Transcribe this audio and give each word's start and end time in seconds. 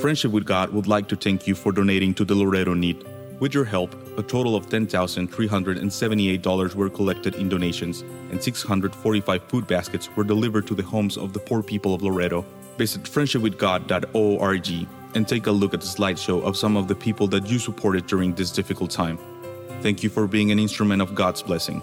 Friendship 0.00 0.30
with 0.30 0.44
God 0.44 0.72
would 0.74 0.86
like 0.86 1.08
to 1.08 1.16
thank 1.16 1.46
you 1.46 1.54
for 1.54 1.72
donating 1.72 2.12
to 2.14 2.24
the 2.24 2.34
Loreto 2.34 2.74
Need. 2.74 3.02
With 3.40 3.54
your 3.54 3.64
help, 3.64 3.94
a 4.18 4.22
total 4.22 4.54
of 4.54 4.68
$10,378 4.68 6.74
were 6.74 6.90
collected 6.90 7.36
in 7.36 7.48
donations, 7.48 8.02
and 8.30 8.42
645 8.42 9.42
food 9.44 9.66
baskets 9.66 10.14
were 10.14 10.22
delivered 10.22 10.66
to 10.66 10.74
the 10.74 10.82
homes 10.82 11.16
of 11.16 11.32
the 11.32 11.38
poor 11.38 11.62
people 11.62 11.94
of 11.94 12.02
Loreto. 12.02 12.44
Visit 12.76 13.04
friendshipwithgod.org 13.04 14.86
and 15.14 15.26
take 15.26 15.46
a 15.46 15.50
look 15.50 15.72
at 15.72 15.80
the 15.80 15.86
slideshow 15.86 16.42
of 16.42 16.58
some 16.58 16.76
of 16.76 16.88
the 16.88 16.94
people 16.94 17.26
that 17.28 17.48
you 17.48 17.58
supported 17.58 18.06
during 18.06 18.34
this 18.34 18.50
difficult 18.50 18.90
time. 18.90 19.18
Thank 19.80 20.02
you 20.02 20.10
for 20.10 20.26
being 20.26 20.52
an 20.52 20.58
instrument 20.58 21.00
of 21.00 21.14
God's 21.14 21.42
blessing. 21.42 21.82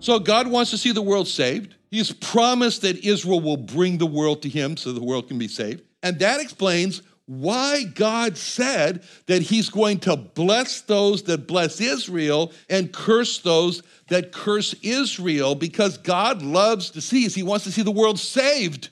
So 0.00 0.18
God 0.18 0.48
wants 0.48 0.70
to 0.70 0.78
see 0.78 0.92
the 0.92 1.02
world 1.02 1.28
saved. 1.28 1.74
He's 1.90 2.12
promised 2.12 2.82
that 2.82 3.04
Israel 3.04 3.40
will 3.40 3.56
bring 3.56 3.98
the 3.98 4.06
world 4.06 4.42
to 4.42 4.48
him 4.48 4.76
so 4.76 4.92
the 4.92 5.02
world 5.02 5.28
can 5.28 5.38
be 5.38 5.48
saved. 5.48 5.82
And 6.02 6.18
that 6.20 6.40
explains 6.40 7.02
why 7.26 7.84
God 7.84 8.38
said 8.38 9.02
that 9.26 9.42
he's 9.42 9.68
going 9.68 9.98
to 10.00 10.16
bless 10.16 10.80
those 10.82 11.24
that 11.24 11.46
bless 11.46 11.80
Israel 11.80 12.52
and 12.70 12.92
curse 12.92 13.38
those 13.38 13.82
that 14.08 14.32
curse 14.32 14.74
Israel 14.82 15.54
because 15.54 15.98
God 15.98 16.42
loves 16.42 16.90
to 16.90 17.00
see, 17.00 17.28
he 17.28 17.42
wants 17.42 17.64
to 17.64 17.72
see 17.72 17.82
the 17.82 17.90
world 17.90 18.18
saved. 18.18 18.88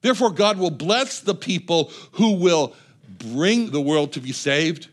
Therefore, 0.00 0.30
God 0.30 0.58
will 0.58 0.70
bless 0.70 1.20
the 1.20 1.34
people 1.34 1.90
who 2.12 2.32
will 2.32 2.74
bring 3.18 3.70
the 3.70 3.80
world 3.80 4.12
to 4.12 4.20
be 4.20 4.32
saved 4.32 4.88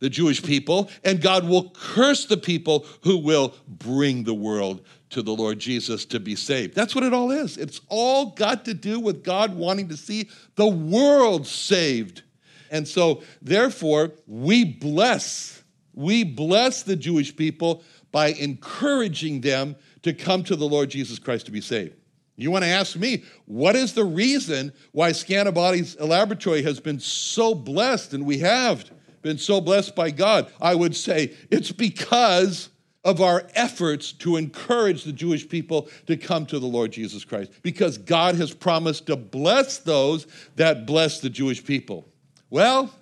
the 0.00 0.10
Jewish 0.10 0.42
people, 0.42 0.90
and 1.04 1.20
God 1.20 1.48
will 1.48 1.70
curse 1.70 2.26
the 2.26 2.36
people 2.36 2.86
who 3.02 3.18
will 3.18 3.54
bring 3.66 4.24
the 4.24 4.34
world 4.34 4.82
to 5.10 5.22
the 5.22 5.32
Lord 5.32 5.58
Jesus 5.58 6.04
to 6.06 6.20
be 6.20 6.36
saved. 6.36 6.74
That's 6.74 6.94
what 6.94 7.04
it 7.04 7.14
all 7.14 7.30
is. 7.30 7.56
It's 7.56 7.80
all 7.88 8.30
got 8.32 8.64
to 8.66 8.74
do 8.74 9.00
with 9.00 9.24
God 9.24 9.54
wanting 9.54 9.88
to 9.88 9.96
see 9.96 10.28
the 10.56 10.68
world 10.68 11.46
saved. 11.46 12.22
And 12.70 12.86
so, 12.86 13.22
therefore, 13.40 14.12
we 14.26 14.64
bless, 14.64 15.62
we 15.94 16.24
bless 16.24 16.82
the 16.82 16.96
Jewish 16.96 17.34
people 17.34 17.82
by 18.12 18.28
encouraging 18.28 19.40
them 19.40 19.76
to 20.02 20.12
come 20.12 20.44
to 20.44 20.56
the 20.56 20.68
Lord 20.68 20.90
Jesus 20.90 21.18
Christ 21.18 21.46
to 21.46 21.52
be 21.52 21.60
saved. 21.60 21.94
You 22.36 22.52
want 22.52 22.64
to 22.64 22.70
ask 22.70 22.94
me, 22.94 23.24
what 23.46 23.74
is 23.74 23.94
the 23.94 24.04
reason 24.04 24.72
why 24.92 25.10
Scantibodies 25.10 26.00
Laboratory 26.00 26.62
has 26.62 26.78
been 26.78 27.00
so 27.00 27.52
blessed 27.52 28.14
and 28.14 28.24
we 28.24 28.38
have? 28.38 28.88
Been 29.22 29.38
so 29.38 29.60
blessed 29.60 29.94
by 29.94 30.10
God? 30.10 30.50
I 30.60 30.74
would 30.74 30.94
say 30.96 31.34
it's 31.50 31.72
because 31.72 32.70
of 33.04 33.20
our 33.20 33.46
efforts 33.54 34.12
to 34.12 34.36
encourage 34.36 35.04
the 35.04 35.12
Jewish 35.12 35.48
people 35.48 35.88
to 36.06 36.16
come 36.16 36.44
to 36.46 36.58
the 36.58 36.66
Lord 36.66 36.92
Jesus 36.92 37.24
Christ, 37.24 37.52
because 37.62 37.96
God 37.96 38.34
has 38.34 38.52
promised 38.52 39.06
to 39.06 39.16
bless 39.16 39.78
those 39.78 40.26
that 40.56 40.84
bless 40.84 41.20
the 41.20 41.30
Jewish 41.30 41.64
people. 41.64 42.04
Well, 42.50 42.92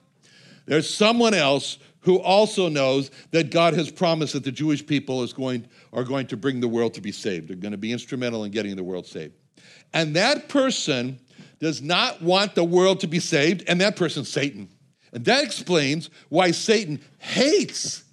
there's 0.67 0.93
someone 0.93 1.35
else 1.35 1.79
who 2.01 2.21
also 2.21 2.69
knows 2.69 3.11
that 3.33 3.51
God 3.51 3.75
has 3.75 3.91
promised 3.91 4.35
that 4.35 4.45
the 4.45 4.53
Jewish 4.53 4.87
people 4.87 5.25
is 5.25 5.33
going, 5.33 5.67
are 5.93 6.05
going 6.05 6.29
to 6.29 6.37
bring 6.37 6.61
the 6.61 6.69
world 6.69 6.95
to 6.95 7.01
be 7.01 7.11
saved. 7.11 7.49
They're 7.49 7.57
going 7.57 7.73
to 7.73 7.79
be 7.79 7.93
instrumental 7.93 8.45
in 8.45 8.53
getting 8.53 8.77
the 8.77 8.85
world 8.85 9.07
saved. 9.07 9.35
And 9.93 10.15
that 10.15 10.49
person 10.49 11.19
does 11.59 11.83
not 11.83 12.23
want 12.23 12.55
the 12.55 12.63
world 12.63 13.01
to 13.01 13.07
be 13.09 13.19
saved, 13.19 13.65
and 13.67 13.81
that 13.81 13.97
person's 13.97 14.29
Satan. 14.29 14.69
And 15.17 15.25
that 15.25 15.43
explains 15.43 16.11
why 16.29 16.51
Satan 16.51 17.01
hates 17.17 18.05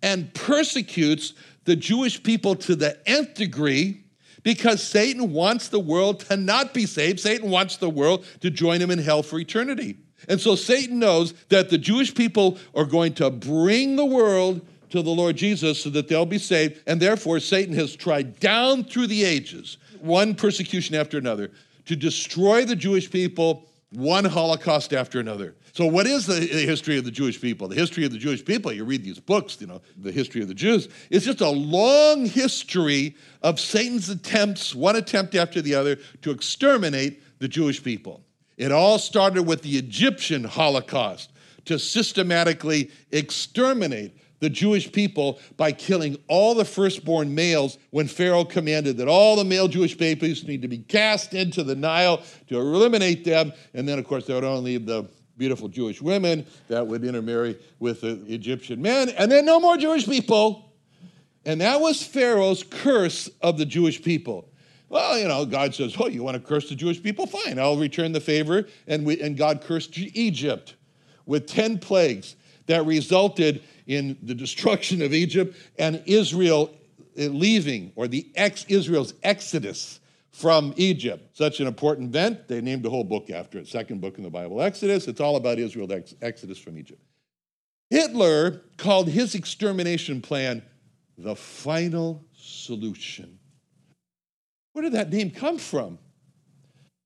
and 0.00 0.32
persecutes 0.32 1.34
the 1.64 1.74
Jewish 1.74 2.22
people 2.22 2.54
to 2.54 2.76
the 2.76 2.96
nth 3.04 3.34
degree 3.34 4.04
because 4.44 4.80
Satan 4.80 5.32
wants 5.32 5.70
the 5.70 5.80
world 5.80 6.20
to 6.20 6.36
not 6.36 6.72
be 6.72 6.86
saved. 6.86 7.18
Satan 7.18 7.50
wants 7.50 7.78
the 7.78 7.90
world 7.90 8.24
to 8.42 8.48
join 8.48 8.80
him 8.80 8.92
in 8.92 9.00
hell 9.00 9.24
for 9.24 9.40
eternity. 9.40 9.96
And 10.28 10.40
so 10.40 10.54
Satan 10.54 11.00
knows 11.00 11.34
that 11.48 11.68
the 11.68 11.78
Jewish 11.78 12.14
people 12.14 12.58
are 12.76 12.84
going 12.84 13.14
to 13.14 13.28
bring 13.28 13.96
the 13.96 14.04
world 14.04 14.64
to 14.90 15.02
the 15.02 15.10
Lord 15.10 15.34
Jesus 15.34 15.82
so 15.82 15.90
that 15.90 16.06
they'll 16.06 16.24
be 16.24 16.38
saved. 16.38 16.80
And 16.86 17.02
therefore, 17.02 17.40
Satan 17.40 17.74
has 17.74 17.96
tried 17.96 18.38
down 18.38 18.84
through 18.84 19.08
the 19.08 19.24
ages, 19.24 19.78
one 20.00 20.36
persecution 20.36 20.94
after 20.94 21.18
another, 21.18 21.50
to 21.86 21.96
destroy 21.96 22.64
the 22.64 22.76
Jewish 22.76 23.10
people, 23.10 23.66
one 23.92 24.24
Holocaust 24.24 24.92
after 24.92 25.20
another. 25.20 25.54
So, 25.72 25.86
what 25.86 26.06
is 26.06 26.26
the, 26.26 26.40
history 26.40 26.98
of 26.98 27.04
the 27.04 27.10
Jewish 27.10 27.40
people? 27.40 27.68
The 27.68 27.74
history 27.74 28.04
of 28.04 28.12
the 28.12 28.18
Jewish 28.18 28.44
people, 28.44 28.72
you 28.72 28.84
read 28.84 29.04
these 29.04 29.18
books, 29.18 29.58
you 29.60 29.66
know, 29.66 29.80
the 29.96 30.12
history 30.12 30.42
of 30.42 30.48
the 30.48 30.54
Jews, 30.54 30.88
it's 31.10 31.24
just 31.24 31.40
a 31.40 31.48
long 31.48 32.26
history 32.26 33.16
of 33.42 33.60
Satan's 33.60 34.08
attempts, 34.08 34.74
one 34.74 34.96
attempt 34.96 35.34
after 35.34 35.60
the 35.60 35.74
other, 35.74 35.96
to 36.22 36.30
exterminate 36.30 37.22
the 37.38 37.48
Jewish 37.48 37.82
people. 37.82 38.22
It 38.56 38.72
all 38.72 38.98
started 38.98 39.42
with 39.44 39.62
the 39.62 39.76
Egyptian 39.76 40.44
Holocaust 40.44 41.32
to 41.64 41.78
systematically 41.78 42.90
exterminate 43.10 44.16
the 44.42 44.50
Jewish 44.50 44.90
people 44.90 45.38
by 45.56 45.70
killing 45.70 46.18
all 46.26 46.56
the 46.56 46.64
firstborn 46.64 47.32
males 47.32 47.78
when 47.90 48.08
Pharaoh 48.08 48.44
commanded 48.44 48.96
that 48.96 49.06
all 49.06 49.36
the 49.36 49.44
male 49.44 49.68
Jewish 49.68 49.96
babies 49.96 50.42
need 50.42 50.62
to 50.62 50.68
be 50.68 50.78
cast 50.78 51.32
into 51.32 51.62
the 51.62 51.76
Nile 51.76 52.20
to 52.48 52.58
eliminate 52.58 53.24
them. 53.24 53.52
And 53.72 53.88
then, 53.88 54.00
of 54.00 54.04
course, 54.04 54.26
they 54.26 54.34
would 54.34 54.42
only 54.42 54.72
leave 54.72 54.84
the 54.84 55.08
beautiful 55.38 55.68
Jewish 55.68 56.02
women 56.02 56.44
that 56.66 56.84
would 56.84 57.04
intermarry 57.04 57.56
with 57.78 58.00
the 58.00 58.20
Egyptian 58.26 58.82
men, 58.82 59.10
and 59.10 59.30
then 59.30 59.44
no 59.46 59.60
more 59.60 59.76
Jewish 59.76 60.06
people. 60.06 60.72
And 61.44 61.60
that 61.60 61.80
was 61.80 62.02
Pharaoh's 62.02 62.64
curse 62.64 63.30
of 63.42 63.58
the 63.58 63.64
Jewish 63.64 64.02
people. 64.02 64.48
Well, 64.88 65.20
you 65.20 65.28
know, 65.28 65.46
God 65.46 65.72
says, 65.72 65.94
Oh, 66.00 66.08
you 66.08 66.24
want 66.24 66.34
to 66.34 66.42
curse 66.42 66.68
the 66.68 66.74
Jewish 66.74 67.00
people? 67.00 67.28
Fine, 67.28 67.60
I'll 67.60 67.76
return 67.76 68.10
the 68.10 68.20
favor. 68.20 68.66
And, 68.88 69.06
we, 69.06 69.20
and 69.20 69.36
God 69.36 69.60
cursed 69.60 69.96
Egypt 69.96 70.74
with 71.26 71.46
10 71.46 71.78
plagues 71.78 72.34
that 72.66 72.84
resulted 72.86 73.62
in 73.86 74.16
the 74.22 74.34
destruction 74.34 75.02
of 75.02 75.12
Egypt 75.12 75.56
and 75.78 76.02
Israel 76.06 76.74
eh, 77.16 77.28
leaving, 77.28 77.92
or 77.96 78.08
the 78.08 78.30
ex 78.34 78.64
Israel's 78.68 79.14
exodus 79.22 80.00
from 80.30 80.72
Egypt. 80.76 81.36
Such 81.36 81.60
an 81.60 81.66
important 81.66 82.08
event, 82.08 82.48
they 82.48 82.60
named 82.60 82.86
a 82.86 82.90
whole 82.90 83.04
book 83.04 83.30
after 83.30 83.58
it. 83.58 83.68
Second 83.68 84.00
book 84.00 84.16
in 84.16 84.24
the 84.24 84.30
Bible, 84.30 84.62
Exodus. 84.62 85.06
It's 85.06 85.20
all 85.20 85.36
about 85.36 85.58
Israel's 85.58 85.92
ex- 85.92 86.14
exodus 86.22 86.58
from 86.58 86.78
Egypt. 86.78 87.02
Hitler 87.90 88.62
called 88.78 89.08
his 89.08 89.34
extermination 89.34 90.22
plan 90.22 90.62
the 91.18 91.36
final 91.36 92.24
solution. 92.34 93.38
Where 94.72 94.82
did 94.82 94.94
that 94.94 95.10
name 95.10 95.30
come 95.30 95.58
from? 95.58 95.98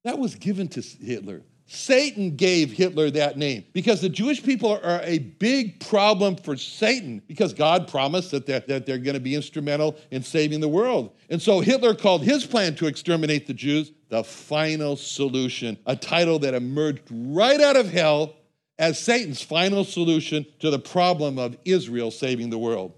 That 0.05 0.21
was 0.21 0.37
given 0.37 0.69
to 0.69 0.81
Hitler. 0.81 1.43
Satan 1.69 2.37
gave 2.37 2.71
Hitler 2.71 3.11
that 3.11 3.37
name 3.37 3.65
because 3.73 4.01
the 4.01 4.09
Jewish 4.09 4.43
people 4.43 4.79
are 4.85 5.01
a 5.03 5.19
big 5.19 5.81
problem 5.81 6.37
for 6.37 6.57
Satan 6.57 7.21
because 7.27 7.53
God 7.53 7.89
promised 7.89 8.31
that 8.31 8.47
they're, 8.47 8.61
that 8.61 8.87
they're 8.87 8.99
going 8.99 9.15
to 9.15 9.21
be 9.21 9.35
instrumental 9.35 9.97
in 10.13 10.23
saving 10.23 10.61
the 10.61 10.69
world. 10.69 11.13
And 11.29 11.43
so 11.43 11.61
Hitler 11.61 11.95
called 11.95 12.23
his 12.23 12.47
plan 12.47 12.77
to 12.77 12.87
exterminate 12.87 13.49
the 13.49 13.55
Jews 13.55 13.91
the 14.09 14.23
final 14.23 14.97
solution, 14.97 15.77
a 15.87 15.97
title 15.97 16.39
that 16.39 16.55
emerged 16.55 17.03
right 17.11 17.61
out 17.61 17.77
of 17.77 17.91
hell 17.91 18.37
as 18.79 18.99
Satan's 19.01 19.43
final 19.43 19.85
solution 19.85 20.47
to 20.61 20.71
the 20.71 20.79
problem 20.79 21.39
of 21.39 21.57
Israel 21.65 22.13
saving 22.13 22.51
the 22.51 22.59
world. 22.59 22.93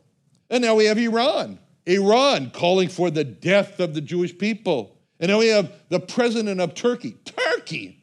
And 0.51 0.63
now 0.63 0.75
we 0.75 0.85
have 0.87 0.99
Iran. 0.99 1.59
Iran 1.87 2.51
calling 2.51 2.89
for 2.89 3.11
the 3.11 3.25
death 3.25 3.81
of 3.81 3.95
the 3.95 4.01
Jewish 4.03 4.37
people. 4.37 4.99
And 5.21 5.31
now 5.31 5.39
we 5.39 5.49
have 5.49 5.73
the 5.89 6.01
president 6.01 6.61
of 6.61 6.75
Turkey. 6.75 7.17
Turkey, 7.25 7.98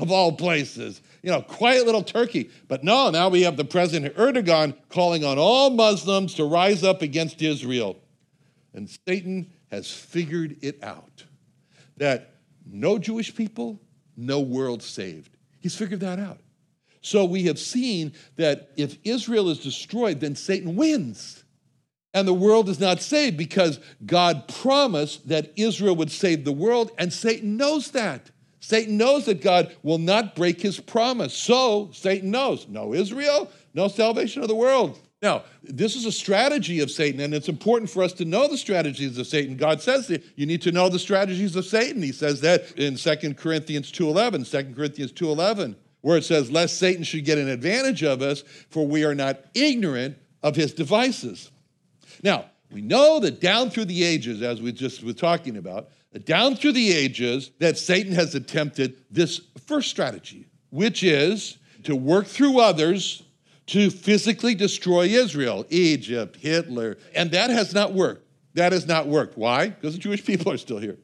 of 0.00 0.10
all 0.10 0.32
places. 0.32 1.00
You 1.22 1.30
know, 1.30 1.42
quiet 1.42 1.86
little 1.86 2.02
Turkey. 2.02 2.50
But 2.68 2.82
no, 2.82 3.10
now 3.10 3.28
we 3.28 3.42
have 3.42 3.56
the 3.56 3.64
President 3.64 4.16
Erdogan 4.16 4.74
calling 4.88 5.24
on 5.24 5.38
all 5.38 5.70
Muslims 5.70 6.34
to 6.34 6.44
rise 6.44 6.82
up 6.82 7.02
against 7.02 7.42
Israel. 7.42 7.96
And 8.72 8.88
Satan 9.06 9.52
has 9.70 9.90
figured 9.90 10.56
it 10.62 10.82
out 10.82 11.24
that 11.96 12.34
no 12.64 12.98
Jewish 12.98 13.34
people, 13.34 13.80
no 14.16 14.40
world 14.40 14.82
saved. 14.82 15.36
He's 15.60 15.76
figured 15.76 16.00
that 16.00 16.18
out. 16.18 16.38
So 17.02 17.24
we 17.24 17.44
have 17.44 17.58
seen 17.58 18.12
that 18.36 18.70
if 18.76 18.98
Israel 19.04 19.48
is 19.48 19.58
destroyed, 19.58 20.20
then 20.20 20.34
Satan 20.36 20.76
wins. 20.76 21.44
And 22.12 22.26
the 22.26 22.34
world 22.34 22.68
is 22.68 22.80
not 22.80 23.00
saved 23.00 23.36
because 23.36 23.78
God 24.04 24.48
promised 24.48 25.28
that 25.28 25.52
Israel 25.56 25.96
would 25.96 26.10
save 26.10 26.44
the 26.44 26.52
world, 26.52 26.90
and 26.98 27.12
Satan 27.12 27.56
knows 27.56 27.92
that. 27.92 28.30
Satan 28.60 28.96
knows 28.96 29.24
that 29.24 29.42
God 29.42 29.74
will 29.82 29.98
not 29.98 30.36
break 30.36 30.60
his 30.60 30.78
promise. 30.78 31.34
So 31.34 31.90
Satan 31.92 32.30
knows 32.30 32.68
no 32.68 32.94
Israel, 32.94 33.50
no 33.74 33.88
salvation 33.88 34.42
of 34.42 34.48
the 34.48 34.54
world. 34.54 34.98
Now, 35.22 35.44
this 35.62 35.96
is 35.96 36.06
a 36.06 36.12
strategy 36.12 36.80
of 36.80 36.90
Satan, 36.90 37.20
and 37.20 37.34
it's 37.34 37.48
important 37.48 37.90
for 37.90 38.02
us 38.02 38.14
to 38.14 38.24
know 38.24 38.48
the 38.48 38.56
strategies 38.56 39.18
of 39.18 39.26
Satan. 39.26 39.56
God 39.56 39.82
says 39.82 40.06
that 40.06 40.24
you 40.34 40.46
need 40.46 40.62
to 40.62 40.72
know 40.72 40.88
the 40.88 40.98
strategies 40.98 41.56
of 41.56 41.66
Satan. 41.66 42.02
He 42.02 42.12
says 42.12 42.40
that 42.40 42.72
in 42.78 42.96
2 42.96 43.34
Corinthians 43.34 43.92
2.11, 43.92 44.50
2 44.50 44.74
Corinthians 44.74 45.12
2.11, 45.12 45.76
where 46.00 46.16
it 46.16 46.24
says, 46.24 46.50
lest 46.50 46.78
Satan 46.78 47.04
should 47.04 47.26
get 47.26 47.36
an 47.36 47.48
advantage 47.48 48.02
of 48.02 48.22
us, 48.22 48.42
for 48.70 48.86
we 48.86 49.04
are 49.04 49.14
not 49.14 49.40
ignorant 49.52 50.16
of 50.42 50.56
his 50.56 50.72
devices. 50.72 51.50
Now, 52.22 52.46
we 52.70 52.80
know 52.80 53.20
that 53.20 53.40
down 53.40 53.68
through 53.68 53.86
the 53.86 54.02
ages, 54.02 54.40
as 54.40 54.62
we 54.62 54.72
just 54.72 55.02
were 55.02 55.12
talking 55.12 55.58
about, 55.58 55.90
down 56.18 56.56
through 56.56 56.72
the 56.72 56.92
ages, 56.92 57.50
that 57.58 57.78
Satan 57.78 58.12
has 58.12 58.34
attempted 58.34 58.96
this 59.10 59.40
first 59.66 59.90
strategy, 59.90 60.46
which 60.70 61.02
is 61.02 61.58
to 61.84 61.94
work 61.94 62.26
through 62.26 62.60
others 62.60 63.22
to 63.66 63.90
physically 63.90 64.54
destroy 64.54 65.04
Israel, 65.04 65.64
Egypt, 65.70 66.36
Hitler, 66.36 66.98
and 67.14 67.30
that 67.30 67.50
has 67.50 67.72
not 67.72 67.92
worked. 67.92 68.26
That 68.54 68.72
has 68.72 68.86
not 68.86 69.06
worked. 69.06 69.38
Why? 69.38 69.68
Because 69.68 69.94
the 69.94 70.00
Jewish 70.00 70.24
people 70.26 70.52
are 70.52 70.58
still 70.58 70.78
here. 70.78 70.98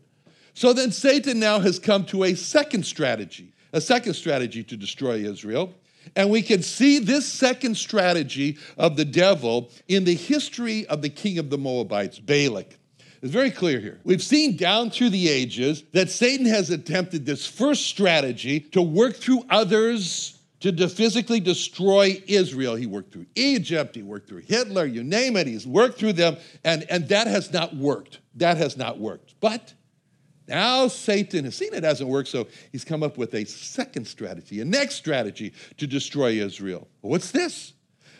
So 0.55 0.73
then 0.73 0.91
Satan 0.91 1.39
now 1.39 1.61
has 1.61 1.79
come 1.79 2.05
to 2.07 2.25
a 2.25 2.35
second 2.35 2.85
strategy, 2.85 3.53
a 3.73 3.81
second 3.81 4.15
strategy 4.15 4.65
to 4.65 4.77
destroy 4.77 5.17
Israel. 5.17 5.75
And 6.17 6.31
we 6.31 6.43
can 6.43 6.63
see 6.63 6.99
this 6.99 7.27
second 7.27 7.77
strategy 7.77 8.59
of 8.79 8.97
the 8.97 9.05
devil 9.05 9.71
in 9.87 10.05
the 10.05 10.15
history 10.15 10.87
of 10.87 11.03
the 11.03 11.09
king 11.09 11.39
of 11.39 11.51
the 11.51 11.59
Moabites, 11.59 12.19
Balak. 12.19 12.79
It's 13.27 13.33
very 13.33 13.51
clear 13.51 13.81
here. 13.81 13.99
We've 14.05 14.23
seen 14.23 14.57
down 14.57 14.91
through 14.91 15.11
the 15.11 15.29
ages 15.29 15.83
that 15.91 16.11
Satan 16.11 16.47
has 16.47 16.71
attempted 16.71 17.27
this 17.27 17.45
first 17.45 17.87
strategy 17.87 18.61
to 18.61 18.81
work 18.81 19.17
through 19.17 19.45
others 19.51 20.39
to 20.61 20.89
physically 20.89 21.41
destroy 21.41 22.23
Israel. 22.29 22.77
He 22.77 22.87
worked 22.87 23.13
through 23.13 23.27
Egypt, 23.35 23.97
he 23.97 24.03
worked 24.05 24.29
through 24.29 24.43
Hitler, 24.47 24.87
you 24.87 25.03
name 25.03 25.37
it, 25.37 25.49
he's 25.49 25.67
worked 25.67 25.99
through 25.99 26.13
them, 26.13 26.37
and, 26.63 26.87
and 26.89 27.09
that 27.09 27.27
has 27.27 27.53
not 27.53 27.75
worked. 27.75 28.21
That 28.37 28.59
has 28.59 28.77
not 28.77 29.01
worked. 29.01 29.35
But 29.41 29.75
now 30.47 30.87
Satan 30.87 31.47
has 31.47 31.57
seen 31.57 31.75
it 31.75 31.83
hasn't 31.83 32.09
worked, 32.09 32.29
so 32.29 32.47
he's 32.71 32.85
come 32.85 33.03
up 33.03 33.19
with 33.19 33.35
a 33.35 33.45
second 33.45 34.07
strategy, 34.07 34.61
a 34.61 34.65
next 34.65 34.95
strategy 34.95 35.53
to 35.79 35.89
destroy 35.89 36.35
Israel. 36.35 36.87
What's 37.01 37.33
this? 37.33 37.73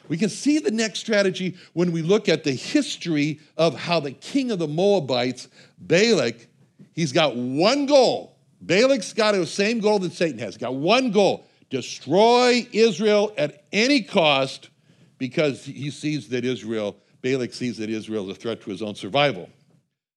We 0.09 0.17
can 0.17 0.29
see 0.29 0.59
the 0.59 0.71
next 0.71 1.01
strategy 1.01 1.57
when 1.73 1.93
we 1.93 2.03
look 2.03 2.29
at 2.29 2.45
the 2.45 2.53
history 2.53 3.41
of 3.57 3.77
how 3.77 4.01
the 4.01 4.13
king 4.13 4.51
of 4.51 4.59
the 4.59 4.69
Moabites, 4.69 5.49
Balak, 5.79 6.49
he's 6.93 7.13
got 7.13 7.37
one 7.37 7.87
goal. 7.87 8.37
Balak's 8.61 9.13
got 9.13 9.33
the 9.33 9.47
same 9.47 9.81
goal 9.81 9.99
that 10.01 10.13
Satan 10.13 10.39
has. 10.39 10.55
He's 10.55 10.61
got 10.61 10.75
one 10.75 11.11
goal 11.11 11.47
destroy 11.71 12.67
Israel 12.73 13.33
at 13.37 13.65
any 13.73 14.03
cost 14.03 14.71
because 15.19 15.65
he 15.65 15.91
sees 15.91 16.29
that 16.29 16.45
Israel, 16.45 16.97
Balak 17.23 17.53
sees 17.53 17.79
that 17.79 17.91
Israel 17.91 18.31
is 18.31 18.37
a 18.37 18.41
threat 18.41 18.61
to 18.63 18.71
his 18.71 18.83
own 18.83 18.95
survival. 18.95 19.49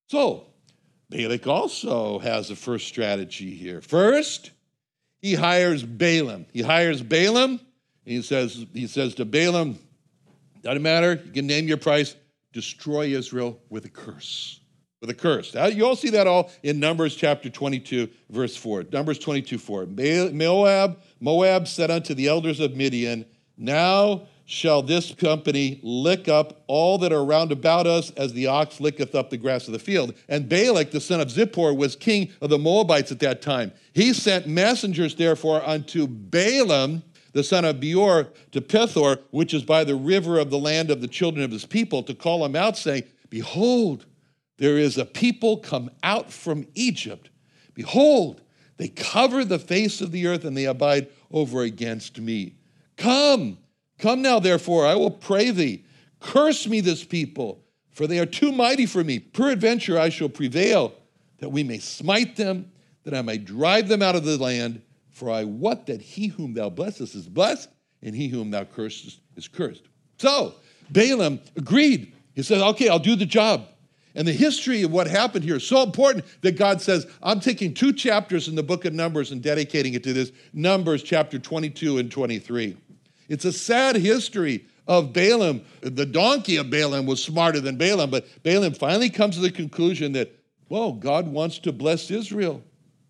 So, 0.08 0.46
Balak 1.10 1.48
also 1.48 2.20
has 2.20 2.52
a 2.52 2.56
first 2.56 2.88
strategy 2.88 3.56
here. 3.56 3.82
First, 3.82 4.52
he 5.22 5.34
hires 5.34 5.84
Balaam. 5.84 6.46
He 6.54 6.62
hires 6.62 7.02
Balaam, 7.02 7.60
he 8.10 8.22
says, 8.22 8.66
he 8.74 8.88
says 8.88 9.16
to 9.16 9.26
Balaam, 9.26 9.78
doesn't 10.62 10.82
matter, 10.82 11.22
you 11.26 11.32
can 11.32 11.48
name 11.48 11.68
your 11.68 11.78
price, 11.78 12.16
destroy 12.52 13.08
Israel 13.08 13.60
with 13.70 13.86
a 13.86 13.90
curse 13.90 14.60
with 15.02 15.10
a 15.10 15.14
curse. 15.14 15.54
Now, 15.54 15.68
you 15.68 15.86
all 15.86 15.96
see 15.96 16.10
that 16.10 16.28
all 16.28 16.52
in 16.64 16.80
Numbers 16.80 17.16
chapter 17.16 17.50
22, 17.50 18.10
verse 18.30 18.56
4. 18.56 18.86
Numbers 18.92 19.20
22, 19.20 19.58
4. 19.58 19.86
Moab, 19.86 21.00
Moab 21.20 21.68
said 21.68 21.90
unto 21.90 22.14
the 22.14 22.28
elders 22.28 22.60
of 22.60 22.76
Midian, 22.76 23.26
Now 23.58 24.28
shall 24.46 24.82
this 24.82 25.14
company 25.14 25.80
lick 25.84 26.28
up 26.28 26.64
all 26.68 26.98
that 26.98 27.14
are 27.14 27.24
round 27.24 27.52
about 27.52 27.86
us 27.86 28.10
as 28.12 28.34
the 28.34 28.48
ox 28.48 28.82
licketh 28.82 29.14
up 29.14 29.30
the 29.30 29.38
grass 29.38 29.68
of 29.68 29.74
the 29.74 29.80
field. 29.80 30.14
And 30.28 30.50
Balak, 30.50 30.92
the 30.92 31.00
son 31.00 31.22
of 31.22 31.28
Zippor, 31.28 31.78
was 31.78 31.96
king 31.96 32.32
of 32.42 32.50
the 32.50 32.58
Moabites 32.58 33.12
at 33.12 33.20
that 33.20 33.42
time. 33.42 33.72
He 33.94 34.12
sent 34.12 34.48
messengers, 34.48 35.16
therefore, 35.16 35.64
unto 35.64 36.08
Balaam, 36.08 37.04
the 37.40 37.44
son 37.46 37.64
of 37.64 37.80
Beor, 37.80 38.28
to 38.52 38.60
Pethor, 38.60 39.22
which 39.32 39.54
is 39.54 39.64
by 39.64 39.86
the 39.86 39.96
river 39.96 40.40
of 40.40 40.50
the 40.50 40.60
land 40.60 40.92
of 40.92 41.00
the 41.00 41.08
children 41.08 41.46
of 41.46 41.52
his 41.52 41.66
people, 41.66 42.04
to 42.04 42.14
call 42.14 42.44
him 42.44 42.54
out, 42.54 42.78
saying, 42.78 43.04
Behold, 43.30 44.06
there 44.58 44.78
is 44.78 44.98
a 44.98 45.06
people 45.06 45.56
come 45.56 45.90
out 46.04 46.34
from 46.34 46.68
Egypt. 46.76 47.30
Behold, 47.74 48.42
they 48.76 48.90
cover 48.90 49.46
the 49.46 49.58
face 49.58 50.02
of 50.02 50.12
the 50.12 50.28
earth 50.28 50.44
and 50.44 50.58
they 50.58 50.66
abide 50.66 51.08
over 51.32 51.62
against 51.62 52.20
me. 52.20 52.56
Come, 52.98 53.58
come 53.98 54.22
now, 54.22 54.40
therefore, 54.42 54.86
I 54.86 54.96
will 54.96 55.12
pray 55.12 55.52
thee. 55.52 55.86
Curse 56.20 56.68
me 56.68 56.82
this 56.82 57.06
people, 57.06 57.64
for 57.90 58.06
they 58.06 58.20
are 58.20 58.26
too 58.26 58.52
mighty 58.52 58.86
for 58.86 59.02
me. 59.02 59.20
Peradventure 59.20 59.98
I 59.98 60.10
shall 60.10 60.28
prevail, 60.28 60.94
that 61.38 61.54
we 61.54 61.64
may 61.64 61.80
smite 61.80 62.36
them, 62.36 62.70
that 63.06 63.14
I 63.14 63.22
may 63.22 63.38
drive 63.38 63.88
them 63.88 64.02
out 64.02 64.18
of 64.18 64.26
the 64.26 64.38
land. 64.38 64.82
For 65.20 65.30
I 65.30 65.44
wot 65.44 65.88
that 65.88 66.02
he 66.02 66.28
whom 66.28 66.54
thou 66.54 66.70
blessest 66.70 67.14
is 67.14 67.28
blessed, 67.28 67.68
and 68.02 68.16
he 68.16 68.30
whom 68.30 68.52
thou 68.52 68.64
cursest 68.64 69.20
is 69.36 69.50
cursed. 69.50 69.84
So 70.18 70.54
Balaam 70.90 71.42
agreed. 71.58 72.14
He 72.36 72.42
said, 72.42 72.62
Okay, 72.62 72.88
I'll 72.88 73.00
do 73.00 73.18
the 73.18 73.26
job. 73.26 73.68
And 74.16 74.26
the 74.26 74.32
history 74.32 74.82
of 74.84 74.92
what 74.92 75.08
happened 75.08 75.44
here 75.44 75.58
is 75.58 75.68
so 75.68 75.84
important 75.84 76.24
that 76.40 76.58
God 76.58 76.82
says, 76.82 77.06
I'm 77.22 77.42
taking 77.42 77.74
two 77.74 77.92
chapters 77.92 78.48
in 78.48 78.56
the 78.56 78.64
book 78.64 78.86
of 78.86 78.94
Numbers 78.94 79.32
and 79.32 79.44
dedicating 79.44 79.94
it 79.94 80.06
to 80.06 80.14
this 80.14 80.32
Numbers 80.54 81.04
chapter 81.04 81.38
22 81.38 81.98
and 81.98 82.10
23. 82.10 82.78
It's 83.28 83.44
a 83.44 83.52
sad 83.52 83.98
history 83.98 84.66
of 84.88 85.12
Balaam. 85.12 85.66
The 85.82 86.06
donkey 86.06 86.56
of 86.56 86.70
Balaam 86.70 87.06
was 87.06 87.22
smarter 87.22 87.60
than 87.60 87.76
Balaam, 87.76 88.10
but 88.10 88.26
Balaam 88.44 88.74
finally 88.74 89.10
comes 89.10 89.36
to 89.36 89.42
the 89.42 89.52
conclusion 89.52 90.14
that, 90.14 90.32
well, 90.70 90.94
God 90.94 91.28
wants 91.28 91.60
to 91.60 91.74
bless 91.74 92.10
Israel. 92.10 92.64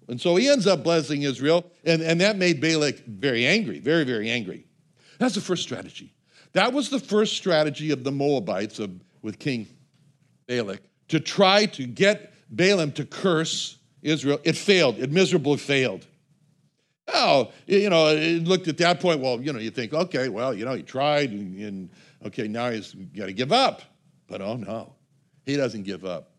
And 0.10 0.20
so 0.20 0.36
he 0.36 0.50
ends 0.50 0.66
up 0.66 0.84
blessing 0.84 1.22
Israel, 1.22 1.66
and, 1.86 2.02
and 2.02 2.20
that 2.20 2.36
made 2.36 2.60
Balak 2.60 3.06
very 3.06 3.46
angry, 3.46 3.80
very, 3.80 4.04
very 4.04 4.30
angry. 4.30 4.66
That's 5.20 5.36
the 5.36 5.42
first 5.42 5.62
strategy. 5.62 6.14
That 6.54 6.74
was 6.74 6.90
the 6.90 7.00
first 7.00 7.38
strategy 7.38 7.92
of 7.92 8.04
the 8.04 8.12
Moabites 8.12 8.80
of, 8.80 8.92
with 9.22 9.38
King 9.38 9.68
Balak 10.48 10.82
to 11.10 11.20
try 11.20 11.68
to 11.68 11.86
get 11.86 12.34
Balaam 12.50 12.92
to 12.94 13.06
curse 13.06 13.78
Israel. 14.02 14.40
It 14.44 14.58
failed. 14.58 14.98
It 14.98 15.12
miserably 15.12 15.58
failed. 15.58 16.08
Oh, 17.14 17.52
you 17.68 17.90
know, 17.90 18.08
it 18.08 18.46
looked 18.46 18.68
at 18.68 18.78
that 18.78 19.00
point, 19.00 19.20
well, 19.20 19.40
you 19.42 19.54
know, 19.54 19.60
you 19.60 19.72
think, 19.72 19.94
okay, 19.94 20.30
well, 20.30 20.54
you 20.54 20.66
know, 20.66 20.74
he 20.74 20.84
tried 20.84 21.32
and, 21.32 21.60
and 21.60 21.90
okay, 22.26 22.48
now 22.48 22.72
he's 22.72 22.94
got 22.94 23.28
to 23.28 23.34
give 23.34 23.52
up. 23.52 23.82
But 24.28 24.42
oh 24.42 24.56
no, 24.56 24.94
he 25.46 25.56
doesn't 25.56 25.84
give 25.84 26.06
up. 26.06 26.32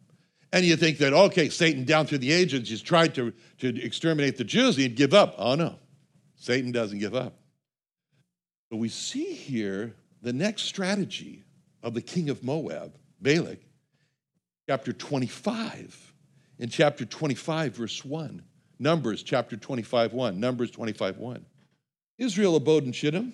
And 0.53 0.65
you 0.65 0.77
think 0.77 0.99
that, 0.99 1.13
okay, 1.13 1.49
Satan 1.49 1.85
down 1.85 2.07
through 2.07 2.19
the 2.19 2.33
ages 2.33 2.71
has 2.71 2.83
tried 2.83 3.15
to, 3.15 3.33
to 3.59 3.83
exterminate 3.83 4.37
the 4.37 4.45
Jews, 4.45 4.77
he'd 4.77 4.97
give 4.97 5.15
up. 5.15 5.35
Oh 5.39 5.55
no, 5.55 5.77
Satan 6.37 6.73
doesn't 6.73 6.99
give 6.99 7.15
up. 7.15 7.35
But 8.71 8.79
we 8.79 8.89
see 8.89 9.33
here 9.33 9.95
the 10.23 10.33
next 10.33 10.63
strategy 10.63 11.45
of 11.83 11.95
the 11.95 12.03
king 12.03 12.31
of 12.31 12.43
Moab, 12.43 12.97
Balak, 13.21 13.59
chapter 14.69 14.93
25. 14.93 16.15
In 16.59 16.69
chapter 16.69 17.05
25, 17.07 17.75
verse 17.75 18.05
1. 18.05 18.43
Numbers 18.79 19.23
chapter 19.23 19.57
25, 19.57 20.13
1. 20.13 20.39
Numbers 20.39 20.71
25, 20.71 21.19
1. 21.19 21.47
Israel 22.19 22.57
abode 22.57 22.85
in 22.85 22.93
Shittim, 22.93 23.33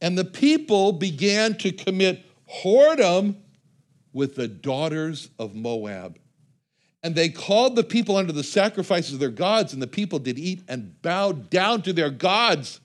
and 0.00 0.18
the 0.18 0.24
people 0.24 0.92
began 0.92 1.56
to 1.58 1.70
commit 1.70 2.24
whoredom 2.62 3.36
with 4.12 4.34
the 4.34 4.48
daughters 4.48 5.30
of 5.38 5.54
Moab. 5.54 6.18
And 7.02 7.14
they 7.14 7.28
called 7.28 7.76
the 7.76 7.84
people 7.84 8.16
unto 8.16 8.32
the 8.32 8.42
sacrifices 8.42 9.14
of 9.14 9.20
their 9.20 9.30
gods, 9.30 9.72
and 9.72 9.80
the 9.80 9.86
people 9.86 10.18
did 10.18 10.38
eat 10.38 10.62
and 10.68 11.00
bowed 11.00 11.48
down 11.48 11.82
to 11.82 11.92
their 11.92 12.10
gods. 12.10 12.80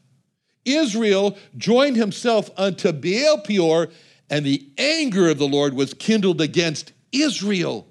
Israel 0.66 1.38
joined 1.58 1.98
himself 1.98 2.50
unto 2.56 2.92
Baal 2.92 3.40
Peor, 3.40 3.90
and 4.30 4.46
the 4.46 4.70
anger 4.78 5.30
of 5.30 5.40
the 5.40 5.48
Lord 5.48 5.74
was 5.74 5.94
kindled 5.94 6.42
against 6.42 6.94
Israel. 7.12 7.88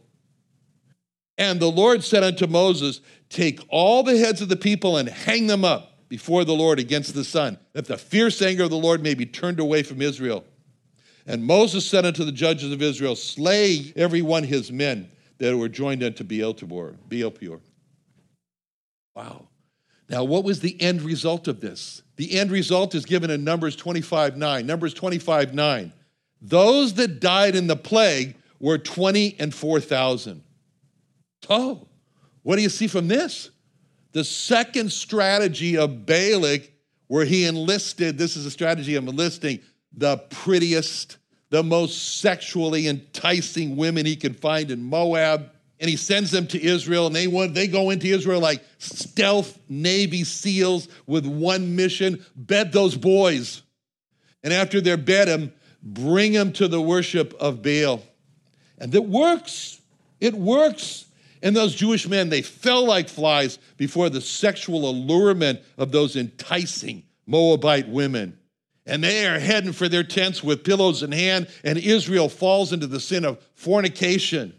And 1.37 1.61
the 1.61 1.71
Lord 1.71 2.05
said 2.05 2.23
unto 2.23 2.47
Moses, 2.47 3.01
Take 3.29 3.61
all 3.69 4.03
the 4.03 4.19
heads 4.19 4.41
of 4.41 4.49
the 4.49 4.57
people 4.57 4.97
and 4.97 5.09
hang 5.09 5.47
them 5.47 5.65
up 5.65 6.09
before 6.09 6.45
the 6.45 6.55
Lord 6.55 6.79
against 6.79 7.15
the 7.15 7.25
sun, 7.25 7.59
that 7.73 7.87
the 7.87 7.97
fierce 7.97 8.43
anger 8.43 8.65
of 8.65 8.71
the 8.71 8.77
Lord 8.77 9.03
may 9.03 9.15
be 9.15 9.27
turned 9.27 9.59
away 9.59 9.83
from 9.83 10.03
Israel. 10.03 10.45
And 11.27 11.45
Moses 11.45 11.87
said 11.87 12.05
unto 12.05 12.25
the 12.25 12.33
judges 12.33 12.73
of 12.73 12.83
Israel, 12.83 13.17
Slay 13.17 13.93
every 13.97 14.23
one 14.23 14.45
his 14.45 14.71
men 14.71 15.11
that 15.43 15.57
were 15.57 15.69
joined 15.69 16.05
unto 16.05 16.23
Baal-Tabor, 16.23 16.95
Baal-Peor. 17.09 17.59
Wow. 19.17 19.49
Now, 20.09 20.23
what 20.23 20.45
was 20.45 20.61
the 20.61 20.81
end 20.81 21.03
result 21.03 21.49
of 21.49 21.61
this? 21.61 22.03
The 22.15 22.39
end 22.39 22.53
result 22.53 22.95
is 22.95 23.05
given 23.05 23.29
in 23.29 23.43
Numbers 23.43 23.75
25 23.75 24.37
9. 24.37 24.65
Numbers 24.65 24.95
25 24.95 25.53
9. 25.53 25.93
Those 26.41 26.95
that 26.95 27.19
died 27.19 27.57
in 27.57 27.67
the 27.67 27.75
plague 27.75 28.37
were 28.61 28.79
20 28.79 29.35
and 29.41 29.53
4,000. 29.53 30.45
Oh, 31.49 31.89
what 32.45 32.55
do 32.55 32.63
you 32.63 32.69
see 32.69 32.87
from 32.87 33.09
this? 33.09 33.51
The 34.13 34.23
second 34.23 34.93
strategy 34.93 35.77
of 35.77 36.07
Balak, 36.07 36.71
where 37.09 37.25
he 37.25 37.47
enlisted, 37.47 38.17
this 38.17 38.37
is 38.37 38.47
a 38.47 38.51
strategy 38.51 38.95
of 38.95 39.09
enlisting 39.09 39.59
the 39.93 40.19
prettiest, 40.19 41.17
the 41.53 41.63
most 41.63 42.21
sexually 42.23 42.89
enticing 42.89 43.77
women 43.77 44.07
he 44.07 44.17
can 44.17 44.33
find 44.33 44.71
in 44.71 44.83
Moab. 44.83 45.51
And 45.79 45.91
he 45.91 45.97
sends 45.97 46.31
them 46.31 46.47
to 46.47 46.63
Israel, 46.63 47.07
and 47.09 47.15
they 47.15 47.27
want 47.27 47.55
they 47.55 47.67
go 47.69 47.91
into 47.91 48.07
Israel 48.07 48.41
like 48.41 48.65
stealth 48.79 49.59
Navy 49.69 50.25
SEALs 50.25 50.89
with 51.07 51.27
one 51.27 51.77
mission: 51.77 52.25
bed 52.37 52.73
those 52.73 52.97
boys. 52.97 53.63
And 54.43 54.53
after 54.53 54.81
they're 54.81 54.97
bed 54.97 55.29
them, 55.29 55.53
bring 55.83 56.33
them 56.33 56.53
to 56.55 56.69
the 56.69 56.81
worship 56.81 57.35
of 57.35 57.63
Baal. 57.63 58.03
And 58.79 58.95
it 58.95 59.05
works. 59.05 59.81
It 60.21 60.35
works. 60.35 61.05
And 61.43 61.55
those 61.55 61.75
Jewish 61.75 62.09
men, 62.09 62.31
they 62.31 62.43
fell 62.43 62.87
like 62.87 63.09
flies 63.09 63.59
before 63.77 64.09
the 64.09 64.21
sexual 64.21 64.89
allurement 64.89 65.61
of 65.77 65.93
those 65.93 66.17
enticing 66.17 67.03
Moabite 67.27 67.89
women. 67.89 68.39
And 68.85 69.05
they 69.05 69.27
are 69.27 69.39
heading 69.39 69.73
for 69.73 69.89
their 69.89 70.03
tents 70.03 70.43
with 70.43 70.65
pillows 70.65 71.03
in 71.03 71.13
hand, 71.13 71.49
and 71.63 71.79
Israel 71.79 72.29
falls 72.29 72.73
into 72.73 72.87
the 72.87 73.01
sin 73.01 73.25
of 73.25 73.39
fornication. 73.55 74.55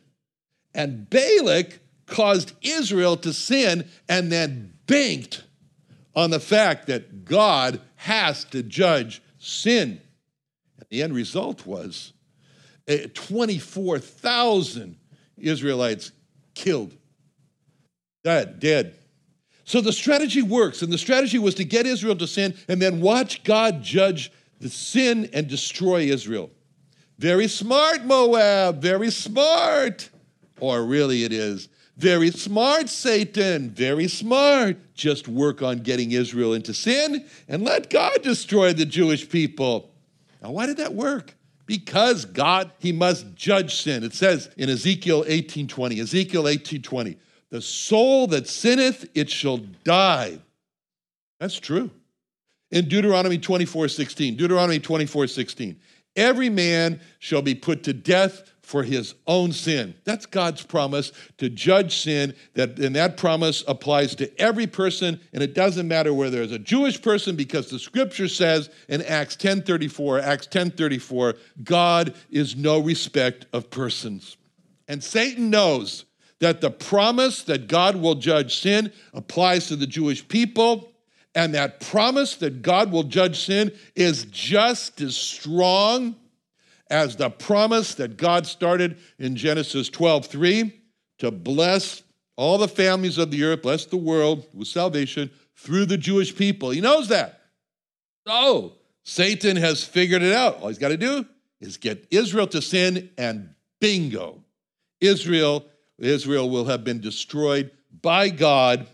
And 0.73 1.09
Balak 1.09 1.79
caused 2.05 2.53
Israel 2.61 3.17
to 3.17 3.33
sin 3.33 3.89
and 4.07 4.31
then 4.31 4.73
banked 4.87 5.43
on 6.15 6.29
the 6.29 6.39
fact 6.39 6.87
that 6.87 7.25
God 7.25 7.81
has 7.95 8.45
to 8.45 8.63
judge 8.63 9.21
sin. 9.39 10.01
And 10.77 10.87
the 10.89 11.03
end 11.03 11.13
result 11.13 11.65
was 11.65 12.13
eh, 12.87 13.07
24,000 13.13 14.97
Israelites 15.37 16.11
killed, 16.53 16.95
dead, 18.23 18.59
dead. 18.59 18.95
So 19.65 19.81
the 19.81 19.93
strategy 19.93 20.41
works, 20.41 20.81
and 20.81 20.91
the 20.91 20.97
strategy 20.97 21.39
was 21.39 21.55
to 21.55 21.63
get 21.63 21.85
Israel 21.85 22.15
to 22.17 22.27
sin 22.27 22.53
and 22.67 22.81
then 22.81 23.01
watch 23.01 23.43
God 23.43 23.81
judge 23.81 24.31
the 24.59 24.69
sin 24.69 25.29
and 25.33 25.47
destroy 25.47 26.01
Israel. 26.01 26.51
Very 27.17 27.47
smart, 27.47 28.03
Moab, 28.03 28.81
very 28.81 29.11
smart. 29.11 30.09
Or 30.59 30.85
really, 30.85 31.23
it 31.23 31.31
is 31.31 31.69
very 31.97 32.31
smart, 32.31 32.89
Satan, 32.89 33.69
very 33.69 34.07
smart. 34.07 34.77
Just 34.93 35.27
work 35.27 35.61
on 35.61 35.79
getting 35.79 36.11
Israel 36.11 36.53
into 36.53 36.73
sin 36.73 37.25
and 37.47 37.63
let 37.63 37.89
God 37.89 38.21
destroy 38.21 38.73
the 38.73 38.85
Jewish 38.85 39.29
people. 39.29 39.91
Now, 40.41 40.51
why 40.51 40.65
did 40.65 40.77
that 40.77 40.93
work? 40.93 41.35
because 41.65 42.25
God, 42.25 42.71
he 42.79 42.91
must 42.91 43.35
judge 43.35 43.75
sin. 43.75 44.03
It 44.03 44.13
says 44.13 44.49
in 44.57 44.69
Ezekiel 44.69 45.23
18:20, 45.25 45.99
Ezekiel 45.99 46.43
18:20, 46.43 47.17
the 47.53 47.61
soul 47.61 48.25
that 48.25 48.47
sinneth, 48.47 49.05
it 49.13 49.29
shall 49.29 49.59
die. 49.83 50.39
That's 51.39 51.59
true. 51.59 51.91
In 52.71 52.87
Deuteronomy 52.87 53.37
24:16, 53.37 54.35
Deuteronomy 54.35 54.79
24:16, 54.79 55.75
every 56.15 56.49
man 56.49 56.99
shall 57.19 57.43
be 57.43 57.53
put 57.53 57.83
to 57.83 57.93
death 57.93 58.41
for 58.63 58.81
his 58.81 59.13
own 59.27 59.51
sin. 59.51 59.93
That's 60.03 60.25
God's 60.25 60.63
promise 60.63 61.11
to 61.37 61.47
judge 61.47 61.95
sin. 61.97 62.33
That, 62.55 62.79
and 62.79 62.95
that 62.95 63.17
promise 63.17 63.63
applies 63.67 64.15
to 64.15 64.41
every 64.41 64.65
person, 64.65 65.19
and 65.31 65.43
it 65.43 65.53
doesn't 65.53 65.87
matter 65.87 66.11
whether 66.11 66.41
it's 66.41 66.51
a 66.51 66.57
Jewish 66.57 66.99
person, 67.03 67.35
because 67.35 67.69
the 67.69 67.77
scripture 67.77 68.29
says 68.29 68.71
in 68.89 69.03
Acts 69.03 69.35
10:34, 69.35 70.19
Acts 70.19 70.47
10:34, 70.47 71.35
God 71.63 72.15
is 72.31 72.55
no 72.55 72.79
respect 72.79 73.45
of 73.53 73.69
persons. 73.69 74.37
And 74.87 75.03
Satan 75.03 75.51
knows 75.51 76.05
that 76.43 76.59
the 76.59 76.69
promise 76.69 77.43
that 77.43 77.69
God 77.69 77.95
will 77.95 78.15
judge 78.15 78.59
sin 78.59 78.91
applies 79.13 79.67
to 79.67 79.77
the 79.77 79.87
Jewish 79.87 80.27
people. 80.27 80.91
And 81.35 81.55
that 81.55 81.79
promise 81.79 82.35
that 82.35 82.61
God 82.61 82.91
will 82.91 83.03
judge 83.03 83.45
sin 83.45 83.71
is 83.95 84.25
just 84.25 84.99
as 84.99 85.15
strong 85.15 86.15
as 86.89 87.15
the 87.15 87.29
promise 87.29 87.95
that 87.95 88.17
God 88.17 88.45
started 88.45 88.97
in 89.17 89.37
Genesis 89.37 89.89
12 89.89 90.27
3 90.27 90.81
to 91.19 91.31
bless 91.31 92.03
all 92.35 92.57
the 92.57 92.67
families 92.67 93.17
of 93.17 93.31
the 93.31 93.45
earth, 93.45 93.61
bless 93.61 93.85
the 93.85 93.97
world 93.97 94.45
with 94.53 94.67
salvation 94.67 95.31
through 95.55 95.85
the 95.85 95.97
Jewish 95.97 96.35
people. 96.35 96.71
He 96.71 96.81
knows 96.81 97.07
that. 97.07 97.39
So 98.27 98.73
Satan 99.05 99.55
has 99.55 99.83
figured 99.83 100.21
it 100.21 100.33
out. 100.33 100.59
All 100.59 100.67
he's 100.67 100.77
got 100.77 100.89
to 100.89 100.97
do 100.97 101.25
is 101.61 101.77
get 101.77 102.05
Israel 102.11 102.47
to 102.47 102.61
sin, 102.61 103.11
and 103.17 103.55
bingo, 103.79 104.43
Israel, 104.99 105.65
Israel 105.99 106.49
will 106.49 106.65
have 106.65 106.83
been 106.83 106.99
destroyed 106.99 107.71
by 108.01 108.29
God 108.29 108.87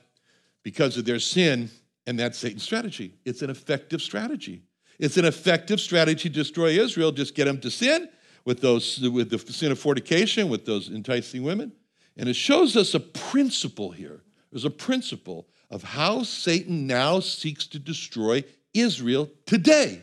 because 0.63 0.97
of 0.97 1.05
their 1.05 1.19
sin, 1.19 1.69
and 2.05 2.19
that's 2.19 2.37
Satan's 2.37 2.63
strategy. 2.63 3.15
It's 3.25 3.41
an 3.41 3.49
effective 3.49 4.01
strategy. 4.01 4.63
It's 4.99 5.17
an 5.17 5.25
effective 5.25 5.79
strategy 5.79 6.29
to 6.29 6.35
destroy 6.35 6.71
Israel. 6.71 7.11
Just 7.11 7.35
get 7.35 7.45
them 7.45 7.59
to 7.61 7.71
sin 7.71 8.09
with 8.45 8.61
those 8.61 8.99
with 8.99 9.29
the 9.29 9.39
sin 9.53 9.71
of 9.71 9.79
fornication, 9.79 10.49
with 10.49 10.65
those 10.65 10.89
enticing 10.89 11.43
women. 11.43 11.71
And 12.17 12.27
it 12.27 12.35
shows 12.35 12.75
us 12.75 12.93
a 12.93 12.99
principle 12.99 13.91
here. 13.91 14.23
There's 14.51 14.65
a 14.65 14.69
principle 14.69 15.47
of 15.71 15.83
how 15.83 16.23
Satan 16.23 16.85
now 16.85 17.19
seeks 17.21 17.65
to 17.67 17.79
destroy 17.79 18.43
Israel 18.73 19.29
today. 19.45 20.01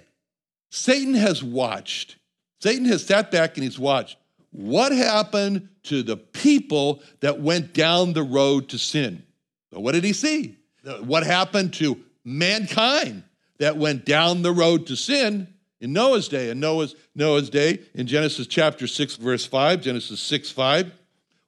Satan 0.71 1.15
has 1.15 1.43
watched. 1.43 2.17
Satan 2.61 2.87
has 2.87 3.05
sat 3.05 3.31
back 3.31 3.57
and 3.57 3.65
he's 3.65 3.79
watched 3.79 4.17
what 4.57 4.91
happened 4.91 5.69
to 5.83 6.03
the 6.03 6.17
people 6.17 7.03
that 7.21 7.41
went 7.41 7.75
down 7.75 8.15
the 8.15 8.23
road 8.23 8.71
to 8.71 8.79
sin. 8.79 9.23
What 9.71 9.93
did 9.93 10.03
he 10.03 10.15
see? 10.15 10.57
What 11.01 11.25
happened 11.25 11.75
to 11.75 12.01
mankind 12.25 13.23
that 13.59 13.77
went 13.77 14.07
down 14.07 14.41
the 14.41 14.53
road 14.53 14.87
to 14.87 14.97
sin 14.97 15.53
in 15.81 15.93
Noah's 15.93 16.29
day. 16.29 16.49
In 16.49 16.59
Noah's, 16.59 16.95
Noah's 17.15 17.51
day, 17.51 17.81
in 17.95 18.07
Genesis 18.07 18.47
chapter 18.47 18.87
6, 18.87 19.17
verse 19.17 19.45
5, 19.45 19.83
Genesis 19.83 20.21
6, 20.21 20.51
5, 20.51 20.91